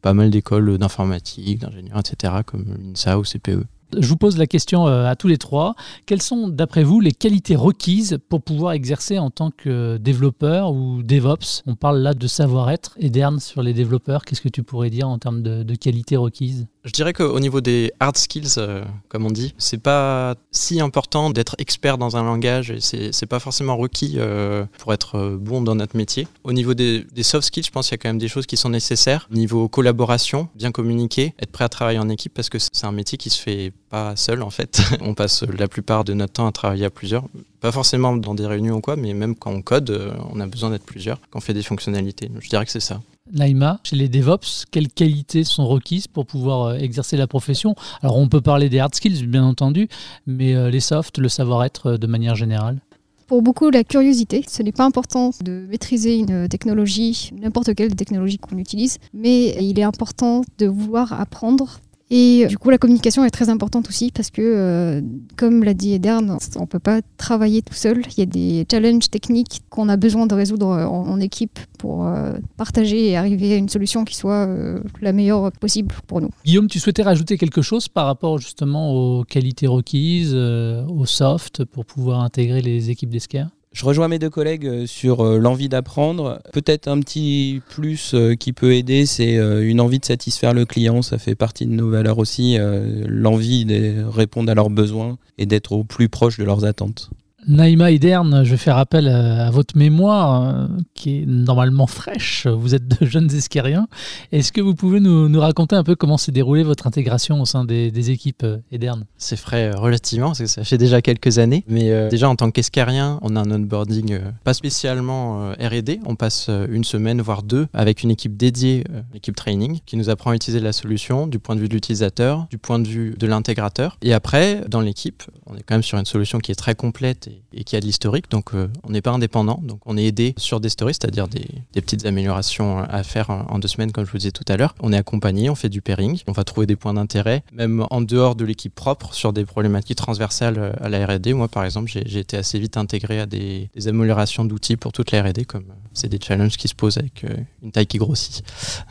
pas 0.02 0.14
mal 0.14 0.30
d'écoles 0.30 0.78
d'informatique, 0.78 1.60
d'ingénieurs, 1.60 1.98
etc., 1.98 2.34
comme 2.46 2.66
l'INSA 2.78 3.18
ou 3.18 3.22
CPE. 3.22 3.64
Je 3.98 4.06
vous 4.06 4.18
pose 4.18 4.36
la 4.36 4.46
question 4.46 4.86
à 4.86 5.16
tous 5.16 5.28
les 5.28 5.38
trois. 5.38 5.74
Quelles 6.04 6.20
sont, 6.20 6.48
d'après 6.48 6.84
vous, 6.84 7.00
les 7.00 7.12
qualités 7.12 7.56
requises 7.56 8.18
pour 8.28 8.42
pouvoir 8.42 8.72
exercer 8.72 9.18
en 9.18 9.30
tant 9.30 9.50
que 9.50 9.96
développeur 9.96 10.72
ou 10.72 11.02
DevOps? 11.02 11.62
On 11.66 11.74
parle 11.74 12.00
là 12.00 12.12
de 12.12 12.26
savoir-être. 12.26 12.96
Edern, 13.00 13.40
sur 13.40 13.62
les 13.62 13.72
développeurs, 13.72 14.26
qu'est-ce 14.26 14.42
que 14.42 14.50
tu 14.50 14.62
pourrais 14.62 14.90
dire 14.90 15.08
en 15.08 15.18
termes 15.18 15.42
de, 15.42 15.62
de 15.62 15.74
qualités 15.74 16.18
requises? 16.18 16.66
Je 16.84 16.92
dirais 16.92 17.12
qu'au 17.12 17.40
niveau 17.40 17.60
des 17.60 17.92
hard 17.98 18.16
skills, 18.16 18.54
euh, 18.56 18.84
comme 19.08 19.26
on 19.26 19.30
dit, 19.30 19.54
c'est 19.58 19.82
pas 19.82 20.36
si 20.52 20.80
important 20.80 21.30
d'être 21.30 21.56
expert 21.58 21.98
dans 21.98 22.16
un 22.16 22.22
langage 22.22 22.70
et 22.70 22.80
c'est 22.80 23.26
pas 23.26 23.40
forcément 23.40 23.76
requis 23.76 24.14
euh, 24.16 24.64
pour 24.78 24.92
être 24.92 25.16
euh, 25.16 25.36
bon 25.36 25.60
dans 25.60 25.74
notre 25.74 25.96
métier. 25.96 26.28
Au 26.44 26.52
niveau 26.52 26.74
des, 26.74 27.04
soft 27.22 27.46
skills, 27.46 27.64
je 27.64 27.70
pense 27.70 27.88
qu'il 27.88 27.94
y 27.94 27.98
a 27.98 28.02
quand 28.02 28.08
même 28.08 28.18
des 28.18 28.28
choses 28.28 28.46
qui 28.46 28.56
sont 28.56 28.70
nécessaires. 28.70 29.26
Niveau 29.30 29.68
collaboration, 29.68 30.48
bien 30.54 30.70
communiquer, 30.70 31.34
être 31.40 31.50
prêt 31.50 31.64
à 31.64 31.68
travailler 31.68 31.98
en 31.98 32.08
équipe 32.08 32.32
parce 32.32 32.48
que 32.48 32.58
c'est 32.58 32.86
un 32.86 32.92
métier 32.92 33.18
qui 33.18 33.30
se 33.30 33.40
fait 33.40 33.72
pas 33.90 34.14
seul 34.14 34.42
en 34.42 34.50
fait. 34.50 34.80
on 35.00 35.14
passe 35.14 35.42
la 35.42 35.68
plupart 35.68 36.04
de 36.04 36.14
notre 36.14 36.34
temps 36.34 36.46
à 36.46 36.52
travailler 36.52 36.84
à 36.84 36.90
plusieurs. 36.90 37.24
Pas 37.60 37.72
forcément 37.72 38.16
dans 38.16 38.34
des 38.34 38.46
réunions 38.46 38.76
ou 38.76 38.80
quoi, 38.80 38.94
mais 38.94 39.14
même 39.14 39.34
quand 39.34 39.50
on 39.50 39.62
code, 39.62 40.14
on 40.32 40.38
a 40.38 40.46
besoin 40.46 40.70
d'être 40.70 40.84
plusieurs 40.84 41.18
quand 41.30 41.38
on 41.38 41.42
fait 41.42 41.54
des 41.54 41.64
fonctionnalités. 41.64 42.30
Je 42.38 42.48
dirais 42.48 42.64
que 42.64 42.70
c'est 42.70 42.78
ça. 42.78 43.00
Naïma, 43.32 43.80
chez 43.84 43.96
les 43.96 44.08
DevOps, 44.08 44.64
quelles 44.70 44.88
qualités 44.88 45.44
sont 45.44 45.66
requises 45.66 46.06
pour 46.06 46.26
pouvoir 46.26 46.68
euh, 46.68 46.74
exercer 46.76 47.16
la 47.16 47.26
profession? 47.26 47.74
Alors 48.02 48.16
on 48.16 48.28
peut 48.28 48.40
parler 48.40 48.68
des 48.68 48.78
hard 48.78 48.94
skills, 48.94 49.26
bien 49.26 49.44
entendu, 49.44 49.88
mais 50.26 50.54
euh, 50.54 50.70
les 50.70 50.80
soft, 50.80 51.18
le 51.18 51.28
savoir-être 51.28 51.86
euh, 51.86 51.96
de 51.98 52.06
manière 52.06 52.34
générale. 52.34 52.80
Pour 53.26 53.42
beaucoup, 53.42 53.68
la 53.68 53.84
curiosité. 53.84 54.42
Ce 54.48 54.62
n'est 54.62 54.72
pas 54.72 54.84
important 54.84 55.32
de 55.44 55.66
maîtriser 55.68 56.16
une 56.16 56.48
technologie, 56.48 57.30
n'importe 57.38 57.74
quelle 57.74 57.94
technologie 57.94 58.38
qu'on 58.38 58.56
utilise, 58.56 58.96
mais 59.12 59.54
il 59.62 59.78
est 59.78 59.82
important 59.82 60.40
de 60.58 60.66
vouloir 60.66 61.12
apprendre. 61.12 61.80
Et 62.10 62.46
du 62.46 62.56
coup, 62.56 62.70
la 62.70 62.78
communication 62.78 63.24
est 63.24 63.30
très 63.30 63.50
importante 63.50 63.88
aussi 63.88 64.10
parce 64.12 64.30
que, 64.30 64.40
euh, 64.42 65.02
comme 65.36 65.62
l'a 65.62 65.74
dit 65.74 65.92
Edern, 65.92 66.38
on 66.56 66.60
ne 66.60 66.66
peut 66.66 66.78
pas 66.78 67.00
travailler 67.18 67.60
tout 67.62 67.74
seul. 67.74 68.02
Il 68.16 68.18
y 68.18 68.22
a 68.22 68.26
des 68.26 68.66
challenges 68.70 69.10
techniques 69.10 69.60
qu'on 69.68 69.88
a 69.88 69.96
besoin 69.96 70.26
de 70.26 70.34
résoudre 70.34 70.68
en, 70.68 71.06
en 71.06 71.20
équipe 71.20 71.58
pour 71.78 72.06
euh, 72.06 72.32
partager 72.56 73.08
et 73.08 73.16
arriver 73.16 73.52
à 73.52 73.56
une 73.56 73.68
solution 73.68 74.04
qui 74.04 74.16
soit 74.16 74.46
euh, 74.46 74.80
la 75.00 75.12
meilleure 75.12 75.52
possible 75.52 75.94
pour 76.06 76.20
nous. 76.20 76.30
Guillaume, 76.44 76.68
tu 76.68 76.80
souhaitais 76.80 77.02
rajouter 77.02 77.36
quelque 77.36 77.62
chose 77.62 77.88
par 77.88 78.06
rapport 78.06 78.38
justement 78.38 78.92
aux 78.92 79.24
qualités 79.24 79.66
requises, 79.66 80.32
euh, 80.34 80.86
au 80.86 81.06
soft, 81.06 81.64
pour 81.64 81.84
pouvoir 81.84 82.20
intégrer 82.20 82.62
les 82.62 82.90
équipes 82.90 83.10
d'Esquire 83.10 83.48
Je 83.78 83.84
rejoins 83.84 84.08
mes 84.08 84.18
deux 84.18 84.28
collègues 84.28 84.66
euh, 84.66 84.86
sur 84.86 85.24
euh, 85.24 85.38
l'envie 85.38 85.68
d'apprendre. 85.68 86.42
Peut-être 86.52 86.88
un 86.88 86.98
petit 86.98 87.62
plus 87.68 88.12
euh, 88.12 88.34
qui 88.34 88.52
peut 88.52 88.74
aider, 88.74 89.06
c'est 89.06 89.34
une 89.34 89.80
envie 89.80 90.00
de 90.00 90.04
satisfaire 90.04 90.52
le 90.52 90.64
client. 90.64 91.00
Ça 91.00 91.16
fait 91.16 91.36
partie 91.36 91.64
de 91.64 91.70
nos 91.70 91.88
valeurs 91.88 92.18
aussi, 92.18 92.58
l'envie 93.06 93.64
de 93.64 94.02
répondre 94.02 94.50
à 94.50 94.54
leurs 94.56 94.70
besoins 94.70 95.16
et 95.38 95.46
d'être 95.46 95.72
au 95.72 95.84
plus 95.84 96.08
proche 96.08 96.38
de 96.38 96.44
leurs 96.44 96.64
attentes. 96.64 97.10
Naïma 97.48 97.90
Edern, 97.90 98.44
je 98.44 98.56
fais 98.56 98.70
appel 98.70 99.08
à, 99.08 99.50
votre 99.50 99.74
mémoire 99.74 100.42
euh, 100.42 100.66
qui 100.92 101.20
est 101.22 101.26
normalement 101.26 101.86
fraîche. 101.86 102.46
Vous 102.46 102.74
êtes 102.74 102.86
de 102.86 103.06
jeunes 103.06 103.32
esquériens. 103.34 103.88
Est-ce 104.32 104.52
que 104.52 104.60
vous 104.60 104.74
pouvez 104.74 105.00
nous, 105.00 105.40
raconter 105.40 105.74
un 105.74 105.82
peu 105.82 105.96
comment 105.96 106.18
s'est 106.18 106.30
déroulée 106.30 106.62
votre 106.62 106.86
intégration 106.86 107.40
au 107.40 107.46
sein 107.46 107.64
des, 107.64 108.10
équipes 108.10 108.42
euh, 108.44 108.58
Edern 108.70 109.06
C'est 109.16 109.36
frais 109.36 109.72
euh, 109.72 109.78
relativement, 109.78 110.32
parce 110.32 110.44
ça 110.44 110.62
fait 110.62 110.76
déjà 110.76 111.00
quelques 111.00 111.38
années. 111.38 111.64
Mais 111.68 112.10
déjà 112.10 112.28
en 112.28 112.36
tant 112.36 112.50
qu'escarien, 112.50 113.18
on 113.22 113.34
a 113.34 113.40
un 113.40 113.50
onboarding 113.50 114.18
pas 114.44 114.52
spécialement 114.52 115.52
RD. 115.52 116.00
On 116.04 116.16
passe 116.16 116.50
une 116.70 116.84
semaine, 116.84 117.22
voire 117.22 117.42
deux, 117.42 117.66
avec 117.72 118.02
une 118.02 118.10
équipe 118.10 118.36
dédiée, 118.36 118.84
l'équipe 119.14 119.34
training, 119.34 119.80
qui 119.86 119.96
nous 119.96 120.10
apprend 120.10 120.32
à 120.32 120.34
utiliser 120.34 120.60
la 120.60 120.72
solution 120.72 121.26
du 121.26 121.38
point 121.38 121.56
de 121.56 121.60
vue 121.60 121.68
de 121.68 121.74
l'utilisateur, 121.74 122.46
du 122.50 122.58
point 122.58 122.78
de 122.78 122.86
vue 122.86 123.14
de 123.18 123.26
l'intégrateur. 123.26 123.96
Et 124.02 124.12
après, 124.12 124.62
dans 124.68 124.80
l'équipe, 124.82 125.22
on 125.46 125.56
est 125.56 125.62
quand 125.62 125.74
même 125.74 125.82
sur 125.82 125.98
une 125.98 126.06
solution 126.06 126.38
qui 126.40 126.52
est 126.52 126.56
très 126.56 126.74
complète 126.74 127.30
et, 127.52 127.64
qui 127.64 127.76
a 127.76 127.80
de 127.80 127.86
l'historique. 127.86 128.30
Donc 128.30 128.54
euh, 128.54 128.68
on 128.84 128.90
n'est 128.90 129.02
pas 129.02 129.10
indépendant, 129.10 129.60
donc 129.62 129.80
on 129.86 129.96
est 129.96 130.04
aidé 130.04 130.34
sur 130.36 130.60
des 130.60 130.68
stories, 130.68 130.94
c'est-à-dire 130.94 131.28
des, 131.28 131.46
petites 131.80 132.06
améliorations 132.06 132.78
à 132.78 133.02
faire 133.02 133.30
en, 133.30 133.58
deux 133.58 133.68
semaines, 133.68 133.92
comme 133.92 134.04
je 134.04 134.12
vous 134.12 134.18
disais 134.18 134.32
tout 134.32 134.44
à 134.48 134.56
l'heure. 134.56 134.74
On 134.80 134.92
est 134.92 134.96
accompagné, 134.96 135.48
on 135.48 135.54
fait 135.54 135.68
du 135.68 135.80
pairing, 135.80 136.20
on 136.26 136.32
va 136.32 136.44
trouver 136.44 136.66
des 136.66 136.76
points 136.76 136.94
d'intérêt, 136.94 137.42
même 137.52 137.86
en 137.90 138.00
dehors 138.00 138.34
de 138.34 138.44
l'équipe 138.44 138.74
propre, 138.74 139.14
sur 139.14 139.32
des 139.32 139.44
problématiques 139.44 139.98
transversales 139.98 140.58
euh, 140.58 140.72
à 140.80 140.88
la 140.88 141.06
R&D. 141.06 141.34
Moi, 141.34 141.48
par 141.48 141.64
exemple, 141.64 141.90
j'ai 141.90 142.18
été 142.18 142.36
assez 142.36 142.58
vite 142.58 142.76
intégré 142.76 143.20
à 143.20 143.26
des, 143.26 143.70
améliorations 143.86 144.44
d'outils 144.44 144.76
pour 144.76 144.92
toute 144.92 145.12
la 145.12 145.22
R&D, 145.22 145.44
comme 145.44 145.64
euh, 145.70 145.74
c'est 145.92 146.08
des 146.08 146.18
challenges 146.20 146.56
qui 146.56 146.68
se 146.68 146.74
posent 146.74 146.98
avec 146.98 147.24
une 147.62 147.72
taille 147.72 147.86
qui 147.86 147.98
grossit. 147.98 148.42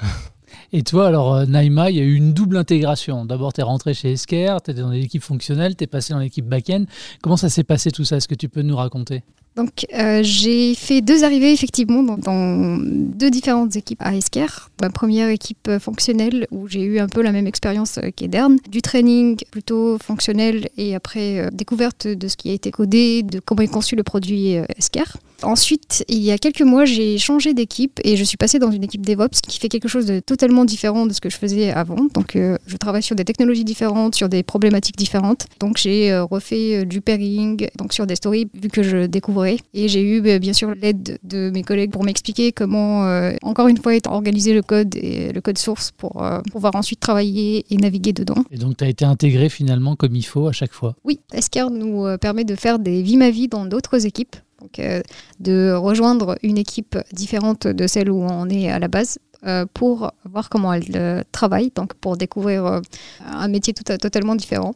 Et 0.73 0.83
toi, 0.83 1.07
alors, 1.07 1.35
euh, 1.35 1.45
Naïma, 1.45 1.89
il 1.89 1.97
y 1.97 1.99
a 1.99 2.03
eu 2.03 2.15
une 2.15 2.33
double 2.33 2.57
intégration. 2.57 3.25
D'abord, 3.25 3.53
tu 3.53 3.61
es 3.61 3.63
rentré 3.63 3.93
chez 3.93 4.11
Esker, 4.11 4.57
tu 4.63 4.71
étais 4.71 4.81
dans 4.81 4.89
l'équipe 4.89 5.23
fonctionnelle, 5.23 5.75
tu 5.75 5.83
es 5.83 5.87
passé 5.87 6.13
dans 6.13 6.19
l'équipe 6.19 6.45
back-end. 6.45 6.85
Comment 7.21 7.37
ça 7.37 7.49
s'est 7.49 7.63
passé 7.63 7.91
tout 7.91 8.03
ça? 8.03 8.17
Est-ce 8.17 8.27
que 8.27 8.35
tu 8.35 8.49
peux 8.49 8.61
nous 8.61 8.75
raconter? 8.75 9.23
Donc, 9.57 9.87
euh, 9.91 10.19
j'ai 10.21 10.75
fait 10.75 11.01
deux 11.01 11.23
arrivées 11.23 11.51
effectivement 11.51 12.03
dans, 12.03 12.77
deux 12.77 13.31
différentes 13.31 13.75
équipes 13.75 14.01
à 14.03 14.15
Esker. 14.15 14.69
Ma 14.81 14.91
première 14.91 15.29
équipe 15.29 15.69
fonctionnelle 15.79 16.45
où 16.51 16.67
j'ai 16.67 16.83
eu 16.83 16.99
un 16.99 17.07
peu 17.07 17.23
la 17.23 17.31
même 17.31 17.47
expérience 17.47 17.99
qu'Edern, 18.15 18.57
du 18.69 18.83
training 18.83 19.37
plutôt 19.49 19.97
fonctionnel 19.97 20.69
et 20.77 20.93
après 20.93 21.39
euh, 21.39 21.49
découverte 21.51 22.07
de 22.07 22.27
ce 22.27 22.37
qui 22.37 22.51
a 22.51 22.53
été 22.53 22.69
codé, 22.69 23.23
de 23.23 23.39
comment 23.39 23.63
est 23.63 23.67
conçu 23.67 23.95
le 23.95 24.03
produit 24.03 24.53
Esker. 24.77 25.05
Ensuite, 25.43 26.03
il 26.07 26.17
y 26.17 26.31
a 26.31 26.37
quelques 26.39 26.61
mois, 26.61 26.85
j'ai 26.85 27.17
changé 27.19 27.53
d'équipe 27.53 27.99
et 28.03 28.17
je 28.17 28.23
suis 28.23 28.37
passée 28.37 28.57
dans 28.57 28.71
une 28.71 28.83
équipe 28.83 29.05
DevOps 29.05 29.39
qui 29.47 29.59
fait 29.59 29.69
quelque 29.69 29.87
chose 29.87 30.07
de 30.07 30.19
totalement 30.19 30.65
différent 30.65 31.05
de 31.05 31.13
ce 31.13 31.21
que 31.21 31.29
je 31.29 31.37
faisais 31.37 31.71
avant. 31.71 32.07
Donc, 32.13 32.35
euh, 32.35 32.57
je 32.65 32.75
travaille 32.75 33.03
sur 33.03 33.15
des 33.15 33.23
technologies 33.23 33.63
différentes, 33.63 34.15
sur 34.15 34.29
des 34.29 34.41
problématiques 34.41 34.97
différentes. 34.97 35.45
Donc, 35.59 35.77
j'ai 35.77 36.11
euh, 36.11 36.23
refait 36.23 36.77
euh, 36.77 36.85
du 36.85 37.01
pairing, 37.01 37.67
donc 37.77 37.93
sur 37.93 38.07
des 38.07 38.15
stories 38.15 38.49
vu 38.55 38.69
que 38.69 38.81
je 38.81 39.05
découvrais. 39.05 39.46
Et 39.73 39.87
j'ai 39.87 40.01
eu 40.01 40.39
bien 40.39 40.53
sûr 40.53 40.73
l'aide 40.75 41.19
de 41.23 41.49
mes 41.49 41.63
collègues 41.63 41.91
pour 41.91 42.03
m'expliquer 42.03 42.51
comment, 42.51 43.03
encore 43.41 43.67
une 43.67 43.77
fois, 43.77 43.95
est 43.95 44.07
organisé 44.07 44.53
le 44.53 44.61
code 44.61 44.95
et 44.95 45.31
le 45.31 45.41
code 45.41 45.57
source 45.57 45.91
pour 45.91 46.23
pouvoir 46.51 46.75
ensuite 46.75 46.99
travailler 46.99 47.65
et 47.69 47.77
naviguer 47.77 48.13
dedans. 48.13 48.43
Et 48.51 48.57
donc, 48.57 48.77
tu 48.77 48.83
as 48.83 48.89
été 48.89 49.05
intégré 49.05 49.49
finalement 49.49 49.95
comme 49.95 50.15
il 50.15 50.25
faut 50.25 50.47
à 50.47 50.51
chaque 50.51 50.73
fois? 50.73 50.95
Oui, 51.03 51.19
Esker 51.33 51.67
nous 51.71 52.05
permet 52.19 52.43
de 52.43 52.55
faire 52.55 52.79
des 52.79 53.01
vies 53.01 53.17
ma 53.17 53.29
vie 53.29 53.47
dans 53.47 53.65
d'autres 53.65 54.05
équipes. 54.05 54.35
Donc, 54.61 54.79
euh, 54.79 55.01
de 55.39 55.71
rejoindre 55.73 56.37
une 56.41 56.57
équipe 56.57 56.97
différente 57.13 57.67
de 57.67 57.87
celle 57.87 58.09
où 58.09 58.21
on 58.21 58.49
est 58.49 58.69
à 58.69 58.79
la 58.79 58.87
base 58.87 59.19
euh, 59.19 59.26
pour 59.73 60.11
voir 60.25 60.49
comment 60.49 60.73
elle 60.73 60.83
euh, 60.95 61.21
travaille, 61.31 61.71
donc 61.75 61.93
pour 61.95 62.17
découvrir 62.17 62.65
euh, 62.65 62.81
un 63.25 63.47
métier 63.47 63.73
tout, 63.73 63.83
totalement 63.83 64.35
différent. 64.35 64.75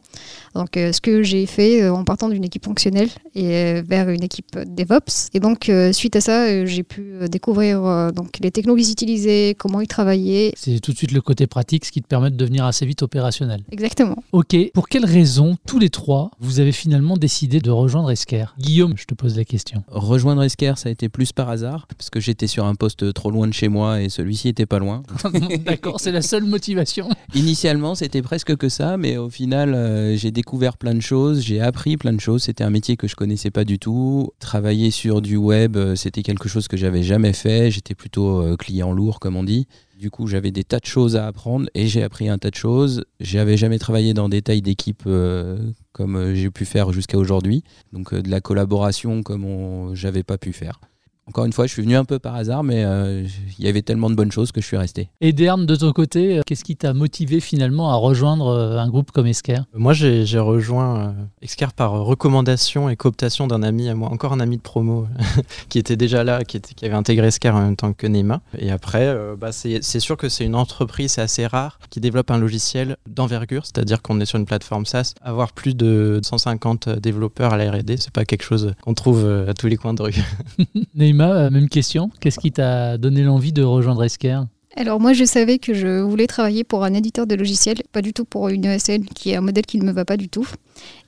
Donc 0.54 0.70
ce 0.74 1.00
que 1.00 1.22
j'ai 1.22 1.46
fait 1.46 1.88
en 1.88 2.04
partant 2.04 2.28
d'une 2.28 2.44
équipe 2.44 2.64
fonctionnelle 2.64 3.08
et 3.34 3.80
vers 3.82 4.10
une 4.10 4.22
équipe 4.22 4.58
DevOps. 4.66 5.30
Et 5.32 5.40
donc 5.40 5.70
suite 5.92 6.14
à 6.16 6.20
ça, 6.20 6.66
j'ai 6.66 6.82
pu 6.82 7.14
découvrir 7.30 8.12
donc 8.12 8.38
les 8.38 8.50
technologies 8.50 8.92
utilisées, 8.92 9.56
comment 9.58 9.80
y 9.80 9.86
travailler. 9.86 10.52
C'est 10.56 10.78
tout 10.80 10.92
de 10.92 10.96
suite 10.98 11.12
le 11.12 11.22
côté 11.22 11.46
pratique, 11.46 11.86
ce 11.86 11.92
qui 11.92 12.02
te 12.02 12.06
permet 12.06 12.30
de 12.30 12.36
devenir 12.36 12.66
assez 12.66 12.84
vite 12.84 13.02
opérationnel. 13.02 13.62
Exactement. 13.70 14.22
Ok. 14.32 14.54
Pour 14.74 14.88
quelles 14.88 15.06
raisons, 15.06 15.56
tous 15.66 15.78
les 15.78 15.88
trois, 15.88 16.30
vous 16.38 16.60
avez 16.60 16.72
finalement 16.72 17.16
décidé 17.16 17.60
de 17.60 17.70
rejoindre 17.70 18.10
Esker 18.10 18.44
Guillaume, 18.58 18.94
je 18.98 19.06
te 19.06 19.14
pose 19.14 19.38
la 19.38 19.44
question. 19.44 19.84
Rejoindre 19.88 20.42
Esker, 20.42 20.74
ça 20.76 20.90
a 20.90 20.92
été 20.92 21.08
plus 21.08 21.32
par 21.32 21.48
hasard, 21.48 21.86
parce 21.96 22.10
que 22.10 22.20
j'étais 22.20 22.46
sur 22.46 22.66
un 22.66 22.74
poste 22.74 23.14
trop 23.14 23.30
loin 23.30 23.48
de 23.48 23.54
chez 23.54 23.68
moi 23.68 24.02
et 24.02 24.10
celui-ci 24.10 24.48
était 24.52 24.66
pas 24.66 24.78
loin. 24.78 25.02
D'accord, 25.64 25.98
c'est 26.00 26.12
la 26.12 26.22
seule 26.22 26.44
motivation. 26.44 27.08
Initialement, 27.34 27.94
c'était 27.94 28.22
presque 28.22 28.56
que 28.56 28.68
ça, 28.68 28.96
mais 28.96 29.16
au 29.16 29.28
final, 29.28 29.74
euh, 29.74 30.16
j'ai 30.16 30.30
découvert 30.30 30.76
plein 30.76 30.94
de 30.94 31.00
choses, 31.00 31.40
j'ai 31.40 31.60
appris 31.60 31.96
plein 31.96 32.12
de 32.12 32.20
choses. 32.20 32.44
C'était 32.44 32.64
un 32.64 32.70
métier 32.70 32.96
que 32.96 33.08
je 33.08 33.16
connaissais 33.16 33.50
pas 33.50 33.64
du 33.64 33.78
tout. 33.78 34.30
Travailler 34.38 34.90
sur 34.90 35.20
du 35.20 35.36
web, 35.36 35.76
euh, 35.76 35.96
c'était 35.96 36.22
quelque 36.22 36.48
chose 36.48 36.68
que 36.68 36.76
j'avais 36.76 37.02
jamais 37.02 37.32
fait. 37.32 37.70
J'étais 37.70 37.94
plutôt 37.94 38.40
euh, 38.40 38.56
client 38.56 38.92
lourd, 38.92 39.18
comme 39.18 39.36
on 39.36 39.44
dit. 39.44 39.66
Du 39.98 40.10
coup, 40.10 40.26
j'avais 40.26 40.50
des 40.50 40.64
tas 40.64 40.78
de 40.78 40.86
choses 40.86 41.16
à 41.16 41.26
apprendre 41.26 41.66
et 41.74 41.86
j'ai 41.86 42.02
appris 42.02 42.28
un 42.28 42.38
tas 42.38 42.50
de 42.50 42.56
choses. 42.56 43.04
J'avais 43.20 43.56
jamais 43.56 43.78
travaillé 43.78 44.14
dans 44.14 44.28
des 44.28 44.42
tailles 44.42 44.62
d'équipe 44.62 45.08
comme 45.92 46.34
j'ai 46.34 46.50
pu 46.50 46.64
faire 46.64 46.92
jusqu'à 46.92 47.18
aujourd'hui. 47.18 47.62
Donc 47.92 48.12
de 48.12 48.28
la 48.28 48.40
collaboration 48.40 49.22
comme 49.22 49.94
j'avais 49.94 50.24
pas 50.24 50.38
pu 50.38 50.52
faire. 50.52 50.80
Encore 51.28 51.44
une 51.44 51.52
fois, 51.52 51.66
je 51.66 51.72
suis 51.72 51.82
venu 51.82 51.94
un 51.96 52.04
peu 52.04 52.18
par 52.18 52.34
hasard, 52.34 52.64
mais 52.64 52.84
euh, 52.84 53.24
il 53.58 53.64
y 53.64 53.68
avait 53.68 53.82
tellement 53.82 54.10
de 54.10 54.16
bonnes 54.16 54.32
choses 54.32 54.50
que 54.50 54.60
je 54.60 54.66
suis 54.66 54.76
resté. 54.76 55.08
Et 55.20 55.32
Dern, 55.32 55.66
de 55.66 55.76
ton 55.76 55.92
côté, 55.92 56.38
euh, 56.38 56.42
qu'est-ce 56.44 56.64
qui 56.64 56.74
t'a 56.74 56.94
motivé 56.94 57.38
finalement 57.38 57.90
à 57.90 57.94
rejoindre 57.94 58.48
euh, 58.48 58.78
un 58.78 58.88
groupe 58.88 59.12
comme 59.12 59.28
Esker 59.28 59.60
Moi, 59.72 59.92
j'ai 59.92 60.38
rejoint 60.38 61.14
Esker 61.40 61.68
par 61.76 61.92
recommandation 61.92 62.88
et 62.88 62.96
cooptation 62.96 63.46
d'un 63.46 63.62
ami 63.62 63.88
à 63.88 63.94
moi, 63.94 64.10
encore 64.10 64.32
un 64.32 64.40
ami 64.40 64.56
de 64.56 64.62
promo, 64.62 65.06
qui 65.68 65.78
était 65.78 65.96
déjà 65.96 66.24
là, 66.24 66.42
qui, 66.42 66.56
était, 66.56 66.74
qui, 66.74 66.84
avait 66.86 66.96
intégré 66.96 67.28
Esker 67.28 67.50
en 67.50 67.62
même 67.62 67.76
temps 67.76 67.92
que 67.92 68.08
Nema. 68.08 68.40
Et 68.58 68.72
après, 68.72 69.16
bah, 69.38 69.52
c'est 69.52 70.00
sûr 70.00 70.16
que 70.16 70.28
c'est 70.28 70.44
une 70.44 70.56
entreprise, 70.56 71.18
assez 71.18 71.46
rare, 71.46 71.78
qui 71.88 72.00
développe 72.00 72.32
un 72.32 72.38
logiciel 72.38 72.96
d'envergure, 73.08 73.64
c'est-à-dire 73.64 74.02
qu'on 74.02 74.18
est 74.20 74.26
sur 74.26 74.38
une 74.38 74.46
plateforme 74.46 74.86
SaaS. 74.86 75.14
Avoir 75.22 75.52
plus 75.52 75.76
de 75.76 76.20
150 76.22 76.88
développeurs 76.88 77.52
à 77.52 77.56
la 77.56 77.70
R&D, 77.70 77.96
c'est 77.98 78.12
pas 78.12 78.24
quelque 78.24 78.42
chose 78.42 78.74
qu'on 78.82 78.94
trouve 78.94 79.24
à 79.48 79.54
tous 79.54 79.68
les 79.68 79.76
coins 79.76 79.94
de 79.94 80.02
rue. 80.02 80.16
Euh, 81.20 81.50
même 81.50 81.68
question. 81.68 82.10
Qu'est-ce 82.20 82.38
qui 82.38 82.52
t'a 82.52 82.98
donné 82.98 83.22
l'envie 83.22 83.52
de 83.52 83.62
rejoindre 83.62 84.04
Esker 84.04 84.40
alors 84.74 85.00
moi 85.00 85.12
je 85.12 85.24
savais 85.24 85.58
que 85.58 85.74
je 85.74 86.00
voulais 86.00 86.26
travailler 86.26 86.64
pour 86.64 86.82
un 86.82 86.94
éditeur 86.94 87.26
de 87.26 87.34
logiciels, 87.34 87.82
pas 87.92 88.00
du 88.00 88.14
tout 88.14 88.24
pour 88.24 88.48
une 88.48 88.64
ESN 88.64 89.04
qui 89.04 89.28
est 89.28 89.36
un 89.36 89.42
modèle 89.42 89.66
qui 89.66 89.76
ne 89.76 89.84
me 89.84 89.92
va 89.92 90.06
pas 90.06 90.16
du 90.16 90.30
tout. 90.30 90.48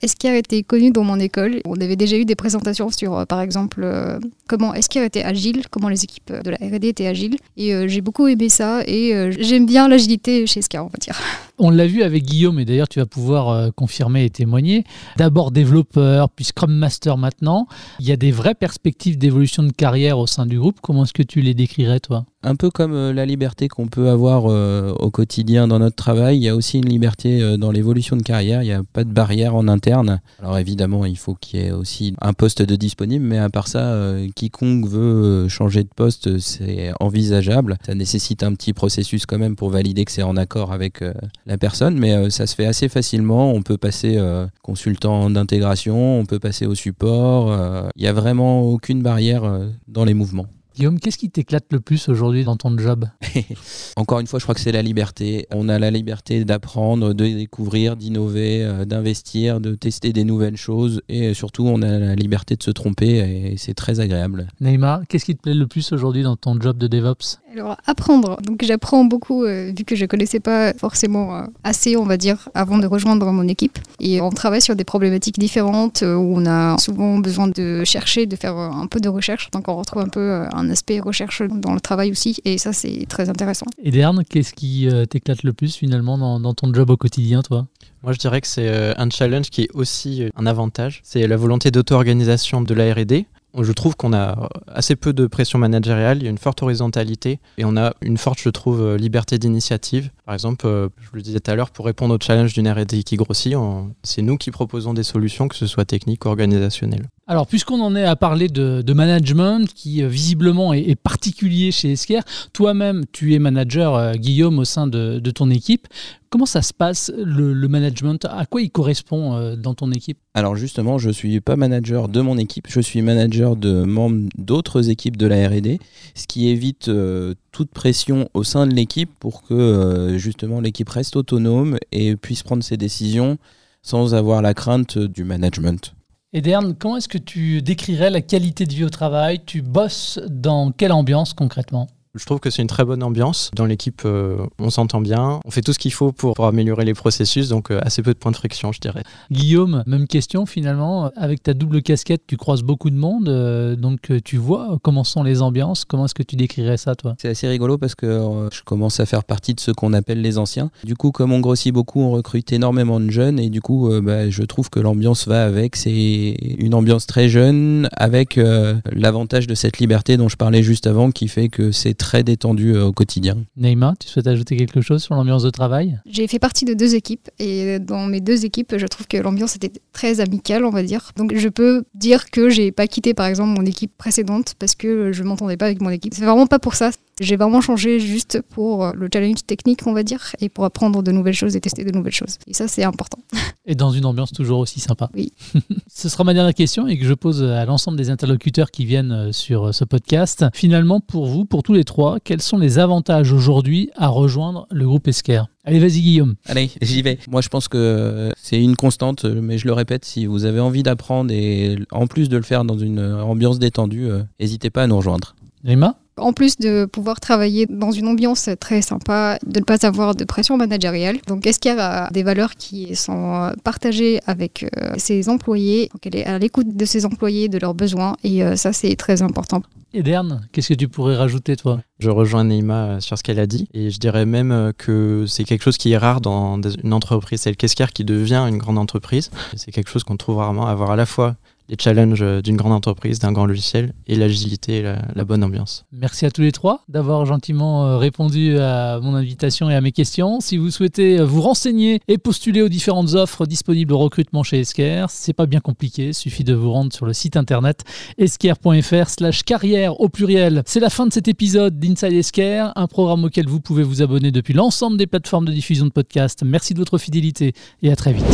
Esker 0.03 0.37
était 0.37 0.61
connu 0.61 0.91
dans 0.91 1.03
mon 1.03 1.19
école. 1.19 1.61
On 1.65 1.73
avait 1.81 1.95
déjà 1.95 2.15
eu 2.15 2.25
des 2.25 2.35
présentations 2.35 2.91
sur 2.91 3.17
euh, 3.17 3.25
par 3.25 3.41
exemple 3.41 3.81
euh, 3.83 4.19
comment 4.47 4.75
Esker 4.75 5.03
était 5.03 5.23
agile, 5.23 5.63
comment 5.71 5.89
les 5.89 6.03
équipes 6.03 6.31
de 6.31 6.51
la 6.51 6.57
R&D 6.57 6.89
étaient 6.89 7.07
agiles. 7.07 7.37
Et 7.57 7.73
j'ai 7.87 8.01
beaucoup 8.01 8.27
aimé 8.27 8.49
ça 8.49 8.83
et 8.85 9.31
j'aime 9.39 9.65
bien 9.65 9.87
l'agilité 9.87 10.45
chez 10.45 10.59
Esker 10.59 10.77
on 10.77 10.89
va 10.89 10.99
dire. 11.01 11.19
On 11.57 11.69
l'a 11.69 11.87
vu 11.87 12.03
avec 12.03 12.23
Guillaume 12.23 12.59
et 12.59 12.65
d'ailleurs 12.65 12.87
tu 12.87 12.99
vas 12.99 13.05
pouvoir 13.05 13.73
confirmer 13.73 14.25
et 14.25 14.29
témoigner. 14.29 14.83
D'abord 15.17 15.51
développeur 15.51 16.29
puis 16.29 16.45
Scrum 16.45 16.73
Master 16.73 17.17
maintenant. 17.17 17.67
Il 17.99 18.05
y 18.05 18.11
a 18.11 18.17
des 18.17 18.31
vraies 18.31 18.55
perspectives 18.55 19.17
d'évolution 19.17 19.63
de 19.63 19.71
carrière 19.71 20.19
au 20.19 20.27
sein 20.27 20.45
du 20.45 20.59
groupe. 20.59 20.79
Comment 20.81 21.03
est-ce 21.03 21.13
que 21.13 21.23
tu 21.23 21.41
les 21.41 21.53
décrirais 21.53 21.99
toi? 21.99 22.25
Un 22.47 22.55
peu 22.55 22.69
comme 22.69 22.93
euh, 22.93 23.11
la 23.11 23.25
liberté 23.25 23.67
qu'on 23.67 23.87
peut 23.87 24.09
avoir 24.09 24.43
euh, 24.45 24.93
au 24.99 25.09
quotidien 25.09 25.67
dans 25.67 25.79
notre 25.79 25.95
travail, 25.95 26.37
il 26.37 26.43
y 26.43 26.49
a 26.49 26.55
aussi 26.55 26.77
une 26.77 26.87
liberté 26.87 27.41
euh, 27.41 27.57
dans 27.57 27.71
l'évolution 27.71 28.15
de 28.15 28.21
carrière. 28.21 28.61
Il 28.61 28.67
n'y 28.67 28.71
a 28.71 28.83
pas 28.83 29.03
de 29.03 29.11
barrière 29.11 29.55
en 29.55 29.67
interne. 29.67 30.21
Alors 30.39 30.59
évidemment, 30.59 31.05
il 31.05 31.17
faut 31.17 31.33
qu'il 31.33 31.59
y 31.59 31.63
ait 31.63 31.71
aussi 31.71 32.15
un 32.21 32.33
poste 32.33 32.61
de 32.61 32.75
disponible, 32.75 33.25
mais 33.25 33.39
à 33.39 33.49
part 33.49 33.67
ça, 33.67 33.97
quiconque 34.35 34.87
veut 34.87 35.47
changer 35.47 35.83
de 35.83 35.89
poste, 35.95 36.37
c'est 36.37 36.91
envisageable. 36.99 37.77
Ça 37.83 37.95
nécessite 37.95 38.43
un 38.43 38.53
petit 38.53 38.73
processus 38.73 39.25
quand 39.25 39.39
même 39.39 39.55
pour 39.55 39.71
valider 39.71 40.05
que 40.05 40.11
c'est 40.11 40.21
en 40.21 40.37
accord 40.37 40.71
avec 40.71 41.03
la 41.45 41.57
personne, 41.57 41.97
mais 41.99 42.29
ça 42.29 42.47
se 42.47 42.55
fait 42.55 42.65
assez 42.65 42.89
facilement. 42.89 43.51
On 43.51 43.61
peut 43.61 43.77
passer 43.77 44.19
consultant 44.61 45.29
d'intégration, 45.29 46.19
on 46.19 46.25
peut 46.25 46.39
passer 46.39 46.65
au 46.65 46.75
support. 46.75 47.55
Il 47.95 48.01
n'y 48.01 48.07
a 48.07 48.13
vraiment 48.13 48.63
aucune 48.63 49.01
barrière 49.01 49.43
dans 49.87 50.05
les 50.05 50.13
mouvements. 50.13 50.47
Guillaume, 50.75 50.99
qu'est-ce 50.99 51.17
qui 51.17 51.29
t'éclate 51.29 51.71
le 51.71 51.79
plus 51.79 52.09
aujourd'hui 52.09 52.43
dans 52.43 52.57
ton 52.57 52.77
job 52.77 53.05
Encore 53.95 54.19
une 54.19 54.27
fois, 54.27 54.39
je 54.39 54.43
crois 54.43 54.53
que 54.53 54.59
c'est 54.59 54.73
la 54.73 54.81
liberté. 54.81 55.47
On 55.53 55.69
a 55.69 55.79
la 55.79 55.89
liberté 55.89 56.43
d'apprendre, 56.43 57.13
de 57.13 57.25
découvrir, 57.25 57.95
d'innover, 57.95 58.61
euh, 58.61 58.83
d'investir, 58.83 59.61
de 59.61 59.75
tester 59.75 60.11
des 60.11 60.25
nouvelles 60.25 60.57
choses 60.57 61.01
et 61.07 61.33
surtout 61.33 61.65
on 61.65 61.81
a 61.81 61.97
la 61.97 62.15
liberté 62.15 62.57
de 62.57 62.63
se 62.63 62.71
tromper 62.71 63.19
et 63.51 63.55
c'est 63.55 63.73
très 63.73 64.01
agréable. 64.01 64.47
Neymar, 64.59 65.03
qu'est-ce 65.07 65.23
qui 65.23 65.35
te 65.35 65.41
plaît 65.41 65.53
le 65.53 65.65
plus 65.65 65.93
aujourd'hui 65.93 66.23
dans 66.23 66.35
ton 66.35 66.59
job 66.59 66.77
de 66.77 66.87
DevOps 66.87 67.39
Alors 67.53 67.77
apprendre, 67.85 68.41
donc 68.41 68.61
j'apprends 68.65 69.05
beaucoup 69.05 69.45
euh, 69.45 69.71
vu 69.73 69.85
que 69.85 69.95
je 69.95 70.05
connaissais 70.05 70.41
pas 70.41 70.73
forcément 70.73 71.37
euh, 71.37 71.45
assez, 71.63 71.95
on 71.95 72.03
va 72.03 72.17
dire, 72.17 72.49
avant 72.53 72.79
de 72.79 72.87
rejoindre 72.87 73.31
mon 73.31 73.47
équipe. 73.47 73.79
Et 73.99 74.21
on 74.21 74.29
travaille 74.29 74.61
sur 74.61 74.75
des 74.75 74.83
problématiques 74.83 75.39
différentes 75.39 76.03
euh, 76.03 76.15
où 76.15 76.37
on 76.37 76.45
a 76.45 76.77
souvent 76.77 77.17
besoin 77.19 77.47
de 77.47 77.83
chercher, 77.85 78.25
de 78.25 78.35
faire 78.35 78.57
euh, 78.57 78.69
un 78.69 78.87
peu 78.87 78.99
de 78.99 79.09
recherche. 79.09 79.49
Donc 79.51 79.67
on 79.67 79.75
retrouve 79.75 80.01
un 80.01 80.09
peu 80.09 80.19
euh, 80.19 80.47
un 80.51 80.64
aspect 80.69 80.99
recherche 80.99 81.41
dans 81.41 81.73
le 81.73 81.81
travail 81.81 82.11
aussi 82.11 82.37
et 82.45 82.57
ça 82.57 82.73
c'est 82.73 83.05
très 83.07 83.29
intéressant. 83.29 83.65
Et 83.83 83.91
Dern, 83.91 84.23
qu'est-ce 84.23 84.53
qui 84.53 84.87
euh, 84.87 85.05
t'éclate 85.05 85.43
le 85.43 85.53
plus 85.53 85.75
finalement 85.75 86.17
dans, 86.17 86.39
dans 86.39 86.53
ton 86.53 86.73
job 86.73 86.89
au 86.89 86.97
quotidien, 86.97 87.41
toi? 87.41 87.67
Moi, 88.03 88.13
je 88.13 88.19
dirais 88.19 88.39
que 88.39 88.45
c'est 88.47 88.67
euh, 88.67 88.93
un 88.97 89.09
challenge 89.09 89.49
qui 89.49 89.63
est 89.63 89.69
aussi 89.73 90.23
euh, 90.23 90.29
un 90.35 90.45
avantage. 90.45 91.01
C'est 91.03 91.25
la 91.25 91.37
volonté 91.37 91.71
d'auto-organisation 91.71 92.61
de 92.61 92.73
la 92.75 92.93
R&D. 92.93 93.25
Je 93.61 93.71
trouve 93.71 93.95
qu'on 93.95 94.13
a 94.13 94.49
assez 94.67 94.95
peu 94.95 95.13
de 95.13 95.27
pression 95.27 95.59
managériale, 95.59 96.17
il 96.17 96.23
y 96.23 96.27
a 96.27 96.29
une 96.29 96.37
forte 96.37 96.61
horizontalité 96.61 97.39
et 97.57 97.65
on 97.65 97.77
a 97.77 97.93
une 98.01 98.17
forte, 98.17 98.39
je 98.41 98.49
trouve, 98.49 98.81
euh, 98.81 98.97
liberté 98.97 99.37
d'initiative. 99.37 100.09
Par 100.25 100.33
exemple, 100.33 100.65
euh, 100.67 100.89
je 100.99 101.09
vous 101.09 101.15
le 101.15 101.21
disais 101.21 101.39
tout 101.39 101.51
à 101.51 101.55
l'heure, 101.55 101.71
pour 101.71 101.85
répondre 101.85 102.15
au 102.15 102.17
challenge 102.21 102.53
d'une 102.53 102.69
R&D 102.69 103.03
qui 103.03 103.15
grossit, 103.15 103.55
c'est 104.03 104.21
nous 104.21 104.37
qui 104.37 104.51
proposons 104.51 104.93
des 104.93 105.03
solutions, 105.03 105.47
que 105.47 105.55
ce 105.55 105.67
soit 105.67 105.85
techniques 105.85 106.25
ou 106.25 106.29
organisationnelles. 106.29 107.07
Alors, 107.27 107.47
puisqu'on 107.47 107.81
en 107.81 107.95
est 107.95 108.05
à 108.05 108.15
parler 108.15 108.49
de, 108.49 108.93
management, 108.93 109.71
qui 109.73 110.03
euh, 110.03 110.07
visiblement 110.07 110.73
est, 110.73 110.95
particulier 110.95 111.71
chez 111.71 111.93
Esker, 111.93 112.21
toi-même, 112.53 113.05
tu 113.11 113.35
es 113.35 113.39
manager, 113.39 114.15
Guillaume, 114.17 114.59
au 114.59 114.65
sein 114.65 114.87
de 114.87 115.31
ton 115.31 115.49
équipe. 115.49 115.87
Comment 116.29 116.45
ça 116.45 116.61
se 116.61 116.73
passe, 116.73 117.11
le, 117.15 117.53
le 117.53 117.67
management? 117.67 118.25
À 118.25 118.45
quoi 118.45 118.61
il 118.61 118.69
correspond 118.69 119.35
euh, 119.35 119.55
dans 119.55 119.73
ton 119.73 119.91
équipe? 119.91 120.17
Alors 120.33 120.55
justement, 120.55 120.97
je 120.97 121.09
suis 121.09 121.39
pas 121.39 121.55
manager 121.55 122.09
de 122.09 122.21
mon 122.21 122.37
équipe, 122.37 122.67
je 122.69 122.81
suis 122.81 123.01
manager 123.01 123.55
de 123.55 123.83
membres 123.83 124.27
d'autres 124.37 124.89
équipes 124.89 125.17
de 125.17 125.27
la 125.27 125.47
R&D, 125.47 125.79
ce 126.13 126.27
qui 126.27 126.49
évite 126.49 126.89
euh, 126.89 127.35
toute 127.51 127.71
pression 127.71 128.29
au 128.33 128.43
sein 128.43 128.67
de 128.67 128.73
l'équipe 128.73 129.11
pour 129.19 129.43
que 129.43 129.53
euh, 129.53 130.17
justement 130.17 130.59
l'équipe 130.59 130.89
reste 130.89 131.15
autonome 131.15 131.77
et 131.91 132.15
puisse 132.15 132.43
prendre 132.43 132.63
ses 132.63 132.77
décisions 132.77 133.37
sans 133.81 134.15
avoir 134.15 134.41
la 134.41 134.53
crainte 134.53 134.97
du 134.97 135.23
management. 135.23 135.93
Et 136.33 136.41
Dern, 136.41 136.75
comment 136.77 136.97
est-ce 136.97 137.07
que 137.07 137.17
tu 137.17 137.61
décrirais 137.61 138.09
la 138.09 138.19
qualité 138.19 138.65
de 138.65 138.73
vie 138.73 138.83
au 138.83 138.89
travail? 138.89 139.39
Tu 139.45 139.61
bosses 139.61 140.19
dans 140.27 140.71
quelle 140.71 140.91
ambiance 140.91 141.33
concrètement? 141.33 141.87
Je 142.15 142.25
trouve 142.25 142.39
que 142.39 142.49
c'est 142.49 142.61
une 142.61 142.67
très 142.67 142.85
bonne 142.85 143.03
ambiance. 143.03 143.51
Dans 143.55 143.65
l'équipe, 143.65 144.01
euh, 144.05 144.37
on 144.59 144.69
s'entend 144.69 145.01
bien. 145.01 145.39
On 145.45 145.51
fait 145.51 145.61
tout 145.61 145.73
ce 145.73 145.79
qu'il 145.79 145.93
faut 145.93 146.11
pour, 146.11 146.33
pour 146.33 146.45
améliorer 146.45 146.85
les 146.85 146.93
processus, 146.93 147.49
donc 147.49 147.71
euh, 147.71 147.79
assez 147.83 148.01
peu 148.01 148.13
de 148.13 148.17
points 148.17 148.31
de 148.31 148.37
friction, 148.37 148.71
je 148.71 148.79
dirais. 148.79 149.03
Guillaume, 149.31 149.83
même 149.85 150.07
question 150.07 150.45
finalement. 150.45 151.11
Avec 151.15 151.43
ta 151.43 151.53
double 151.53 151.81
casquette, 151.81 152.23
tu 152.27 152.37
croises 152.37 152.63
beaucoup 152.63 152.89
de 152.89 152.95
monde, 152.95 153.29
euh, 153.29 153.75
donc 153.75 154.11
tu 154.23 154.37
vois 154.37 154.77
comment 154.81 155.03
sont 155.03 155.23
les 155.23 155.41
ambiances? 155.41 155.85
Comment 155.85 156.05
est-ce 156.05 156.13
que 156.13 156.23
tu 156.23 156.35
décrirais 156.35 156.77
ça, 156.77 156.95
toi? 156.95 157.15
C'est 157.21 157.29
assez 157.29 157.47
rigolo 157.47 157.77
parce 157.77 157.95
que 157.95 158.05
euh, 158.05 158.49
je 158.51 158.61
commence 158.63 158.99
à 158.99 159.05
faire 159.05 159.23
partie 159.23 159.53
de 159.53 159.59
ce 159.59 159.71
qu'on 159.71 159.93
appelle 159.93 160.21
les 160.21 160.37
anciens. 160.37 160.69
Du 160.83 160.95
coup, 160.95 161.11
comme 161.11 161.31
on 161.31 161.39
grossit 161.39 161.73
beaucoup, 161.73 162.01
on 162.01 162.11
recrute 162.11 162.51
énormément 162.53 162.99
de 162.99 163.09
jeunes 163.09 163.39
et 163.39 163.49
du 163.49 163.61
coup, 163.61 163.91
euh, 163.91 164.01
bah, 164.01 164.29
je 164.29 164.43
trouve 164.43 164.69
que 164.69 164.79
l'ambiance 164.79 165.27
va 165.27 165.43
avec. 165.43 165.75
C'est 165.75 166.35
une 166.59 166.73
ambiance 166.73 167.05
très 167.07 167.29
jeune 167.29 167.89
avec 167.93 168.37
euh, 168.37 168.75
l'avantage 168.91 169.47
de 169.47 169.55
cette 169.55 169.79
liberté 169.79 170.17
dont 170.17 170.29
je 170.29 170.37
parlais 170.37 170.63
juste 170.63 170.87
avant 170.87 171.11
qui 171.11 171.27
fait 171.27 171.49
que 171.49 171.71
c'est 171.71 171.93
très 171.93 172.04
détendu 172.23 172.75
euh, 172.75 172.85
au 172.85 172.91
quotidien. 172.91 173.37
Neymar, 173.57 173.97
tu 173.97 174.07
souhaites 174.07 174.27
ajouter 174.27 174.57
quelque 174.57 174.81
chose 174.81 175.03
sur 175.03 175.15
l'ambiance 175.15 175.43
de 175.43 175.49
travail? 175.49 175.99
J'ai 176.05 176.27
fait 176.27 176.39
partie 176.39 176.65
de 176.65 176.73
deux 176.73 176.95
équipes 176.95 177.29
et 177.39 177.79
dans 177.79 178.05
mes 178.05 178.21
deux 178.21 178.45
équipes, 178.45 178.75
je 178.77 178.85
trouve 178.87 179.07
que 179.07 179.17
l'ambiance 179.17 179.55
était 179.55 179.71
très 179.93 180.19
amicale, 180.19 180.65
on 180.65 180.69
va 180.71 180.83
dire. 180.83 181.11
Donc 181.17 181.35
je 181.35 181.49
peux 181.49 181.83
dire 181.93 182.29
que 182.29 182.49
j'ai 182.49 182.71
pas 182.71 182.87
quitté 182.87 183.13
par 183.13 183.25
exemple 183.25 183.49
mon 183.59 183.65
équipe 183.65 183.91
précédente 183.97 184.55
parce 184.59 184.75
que 184.75 185.11
je 185.11 185.23
m'entendais 185.23 185.57
pas 185.57 185.65
avec 185.65 185.81
mon 185.81 185.89
équipe. 185.89 186.13
C'est 186.13 186.25
vraiment 186.25 186.47
pas 186.47 186.59
pour 186.59 186.75
ça. 186.75 186.91
J'ai 187.21 187.37
vraiment 187.37 187.61
changé 187.61 188.01
juste 188.01 188.41
pour 188.41 188.91
le 188.93 189.07
challenge 189.11 189.45
technique, 189.47 189.87
on 189.87 189.93
va 189.93 190.03
dire, 190.03 190.35
et 190.41 190.49
pour 190.49 190.65
apprendre 190.65 191.01
de 191.01 191.13
nouvelles 191.13 191.33
choses 191.33 191.55
et 191.55 191.61
tester 191.61 191.85
de 191.85 191.91
nouvelles 191.91 192.13
choses. 192.13 192.37
Et 192.45 192.53
ça, 192.53 192.67
c'est 192.67 192.83
important. 192.83 193.19
Et 193.65 193.73
dans 193.73 193.89
une 193.89 194.05
ambiance 194.05 194.31
toujours 194.31 194.59
aussi 194.59 194.79
sympa. 194.81 195.09
Oui. 195.15 195.31
ce 195.87 196.09
sera 196.09 196.23
ma 196.23 196.33
dernière 196.33 196.53
question 196.53 196.87
et 196.87 196.99
que 196.99 197.05
je 197.05 197.13
pose 197.15 197.41
à 197.41 197.65
l'ensemble 197.65 197.97
des 197.97 198.11
interlocuteurs 198.11 198.69
qui 198.69 198.85
viennent 198.85 199.11
euh, 199.11 199.31
sur 199.31 199.73
ce 199.73 199.83
podcast. 199.85 200.45
Finalement, 200.53 200.99
pour 200.99 201.25
vous, 201.25 201.45
pour 201.45 201.63
tous 201.63 201.73
les 201.73 201.83
trois, 201.83 202.19
quels 202.19 202.43
sont 202.43 202.57
les 202.57 202.77
avantages 202.77 203.31
aujourd'hui 203.31 203.89
à 203.95 204.07
rejoindre 204.07 204.67
le 204.69 204.85
groupe 204.85 205.07
Esker 205.07 205.43
Allez, 205.63 205.79
vas-y 205.79 206.01
Guillaume. 206.01 206.35
Allez, 206.45 206.69
j'y 206.81 207.01
vais. 207.01 207.17
Moi, 207.27 207.41
je 207.41 207.49
pense 207.49 207.67
que 207.67 208.31
c'est 208.35 208.61
une 208.61 208.75
constante, 208.75 209.25
mais 209.25 209.57
je 209.57 209.65
le 209.65 209.73
répète, 209.73 210.05
si 210.05 210.27
vous 210.27 210.45
avez 210.45 210.59
envie 210.59 210.83
d'apprendre 210.83 211.31
et 211.31 211.77
en 211.91 212.05
plus 212.05 212.29
de 212.29 212.37
le 212.37 212.43
faire 212.43 212.65
dans 212.65 212.77
une 212.77 212.99
ambiance 212.99 213.57
détendue, 213.57 214.11
euh, 214.11 214.21
n'hésitez 214.39 214.69
pas 214.69 214.83
à 214.83 214.87
nous 214.87 214.97
rejoindre. 214.97 215.33
Neymar 215.63 215.95
En 216.17 216.31
plus 216.31 216.55
de 216.57 216.85
pouvoir 216.85 217.19
travailler 217.19 217.65
dans 217.65 217.91
une 217.91 218.07
ambiance 218.07 218.49
très 218.59 218.81
sympa, 218.81 219.37
de 219.45 219.59
ne 219.59 219.65
pas 219.65 219.85
avoir 219.85 220.15
de 220.15 220.23
pression 220.23 220.55
managériale. 220.55 221.17
Donc 221.27 221.45
Esquire 221.45 221.75
a 221.77 222.09
des 222.11 222.23
valeurs 222.23 222.55
qui 222.55 222.95
sont 222.95 223.51
partagées 223.65 224.21
avec 224.25 224.65
euh, 224.77 224.93
ses 224.97 225.27
employés? 225.27 225.89
Donc 225.91 226.05
elle 226.07 226.15
est 226.15 226.25
à 226.25 226.39
l'écoute 226.39 226.75
de 226.75 226.85
ses 226.85 227.05
employés, 227.05 227.49
de 227.49 227.57
leurs 227.57 227.73
besoins. 227.73 228.15
Et 228.23 228.43
euh, 228.43 228.55
ça, 228.55 228.71
c'est 228.71 228.95
très 228.95 229.21
important. 229.21 229.61
Et 229.93 230.03
Dern, 230.03 230.47
qu'est-ce 230.53 230.69
que 230.69 230.73
tu 230.73 230.87
pourrais 230.87 231.17
rajouter 231.17 231.57
toi? 231.57 231.81
Je 231.99 232.09
rejoins 232.09 232.45
Neima 232.45 232.85
euh, 232.85 232.99
sur 233.01 233.17
ce 233.17 233.23
qu'elle 233.23 233.39
a 233.39 233.47
dit 233.47 233.67
et 233.73 233.91
je 233.91 233.99
dirais 233.99 234.25
même 234.25 234.71
que 234.77 235.25
c'est 235.27 235.43
quelque 235.43 235.63
chose 235.63 235.77
qui 235.77 235.91
est 235.91 235.97
rare 235.97 236.21
dans 236.21 236.61
une 236.61 236.93
entreprise. 236.93 237.41
C'est 237.41 237.49
le 237.49 237.55
Kesquer 237.55 237.87
qui 237.93 238.05
devient 238.05 238.45
une 238.47 238.57
grande 238.57 238.77
entreprise. 238.77 239.31
C'est 239.57 239.71
quelque 239.71 239.89
chose 239.89 240.05
qu'on 240.05 240.15
trouve 240.15 240.37
rarement, 240.37 240.65
avoir 240.65 240.91
à 240.91 240.95
la 240.95 241.05
fois 241.05 241.35
les 241.69 241.75
challenges 241.79 242.23
d'une 242.43 242.55
grande 242.55 242.73
entreprise, 242.73 243.19
d'un 243.19 243.31
grand 243.31 243.45
logiciel 243.45 243.93
et 244.07 244.15
l'agilité 244.15 244.77
et 244.77 244.81
la, 244.81 245.01
la 245.13 245.23
bonne 245.23 245.43
ambiance. 245.43 245.85
Merci 245.91 246.25
à 246.25 246.31
tous 246.31 246.41
les 246.41 246.51
trois 246.51 246.83
d'avoir 246.87 247.25
gentiment 247.25 247.85
euh, 247.85 247.97
répondu 247.97 248.57
à 248.57 248.99
mon 249.01 249.15
invitation 249.15 249.69
et 249.69 249.75
à 249.75 249.81
mes 249.81 249.91
questions. 249.91 250.39
Si 250.39 250.57
vous 250.57 250.71
souhaitez 250.71 251.19
euh, 251.19 251.25
vous 251.25 251.41
renseigner 251.41 251.99
et 252.07 252.17
postuler 252.17 252.61
aux 252.61 252.69
différentes 252.69 253.13
offres 253.13 253.45
disponibles 253.45 253.93
au 253.93 253.97
recrutement 253.97 254.43
chez 254.43 254.59
Esker, 254.59 255.05
c'est 255.09 255.33
pas 255.33 255.45
bien 255.45 255.59
compliqué, 255.59 256.07
il 256.07 256.13
suffit 256.13 256.43
de 256.43 256.53
vous 256.53 256.71
rendre 256.71 256.93
sur 256.93 257.05
le 257.05 257.13
site 257.13 257.37
internet 257.37 257.83
esker.fr 258.17 259.09
slash 259.09 259.43
carrière 259.43 259.99
au 259.99 260.09
pluriel. 260.09 260.63
C'est 260.65 260.79
la 260.79 260.89
fin 260.89 261.07
de 261.07 261.13
cet 261.13 261.27
épisode 261.27 261.79
d'Inside 261.79 262.13
Esker, 262.13 262.67
un 262.75 262.87
programme 262.87 263.23
auquel 263.23 263.47
vous 263.47 263.59
pouvez 263.59 263.83
vous 263.83 264.01
abonner 264.01 264.31
depuis 264.31 264.53
l'ensemble 264.53 264.97
des 264.97 265.07
plateformes 265.07 265.45
de 265.45 265.51
diffusion 265.51 265.85
de 265.85 265.91
podcasts. 265.91 266.43
Merci 266.43 266.73
de 266.73 266.79
votre 266.79 266.97
fidélité 266.97 267.53
et 267.81 267.91
à 267.91 267.95
très 267.95 268.13
vite. 268.13 268.25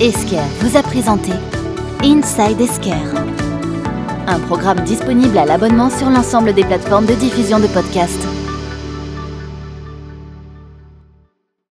Esker 0.00 0.42
vous 0.60 0.76
a 0.76 0.82
présenté 0.82 1.32
Inside 2.08 2.58
Esker. 2.58 2.94
Un 4.26 4.40
programme 4.46 4.80
disponible 4.80 5.36
à 5.36 5.44
l'abonnement 5.44 5.90
sur 5.90 6.08
l'ensemble 6.08 6.54
des 6.54 6.64
plateformes 6.64 7.04
de 7.04 7.12
diffusion 7.12 7.60
de 7.60 7.66
podcasts. 7.66 8.37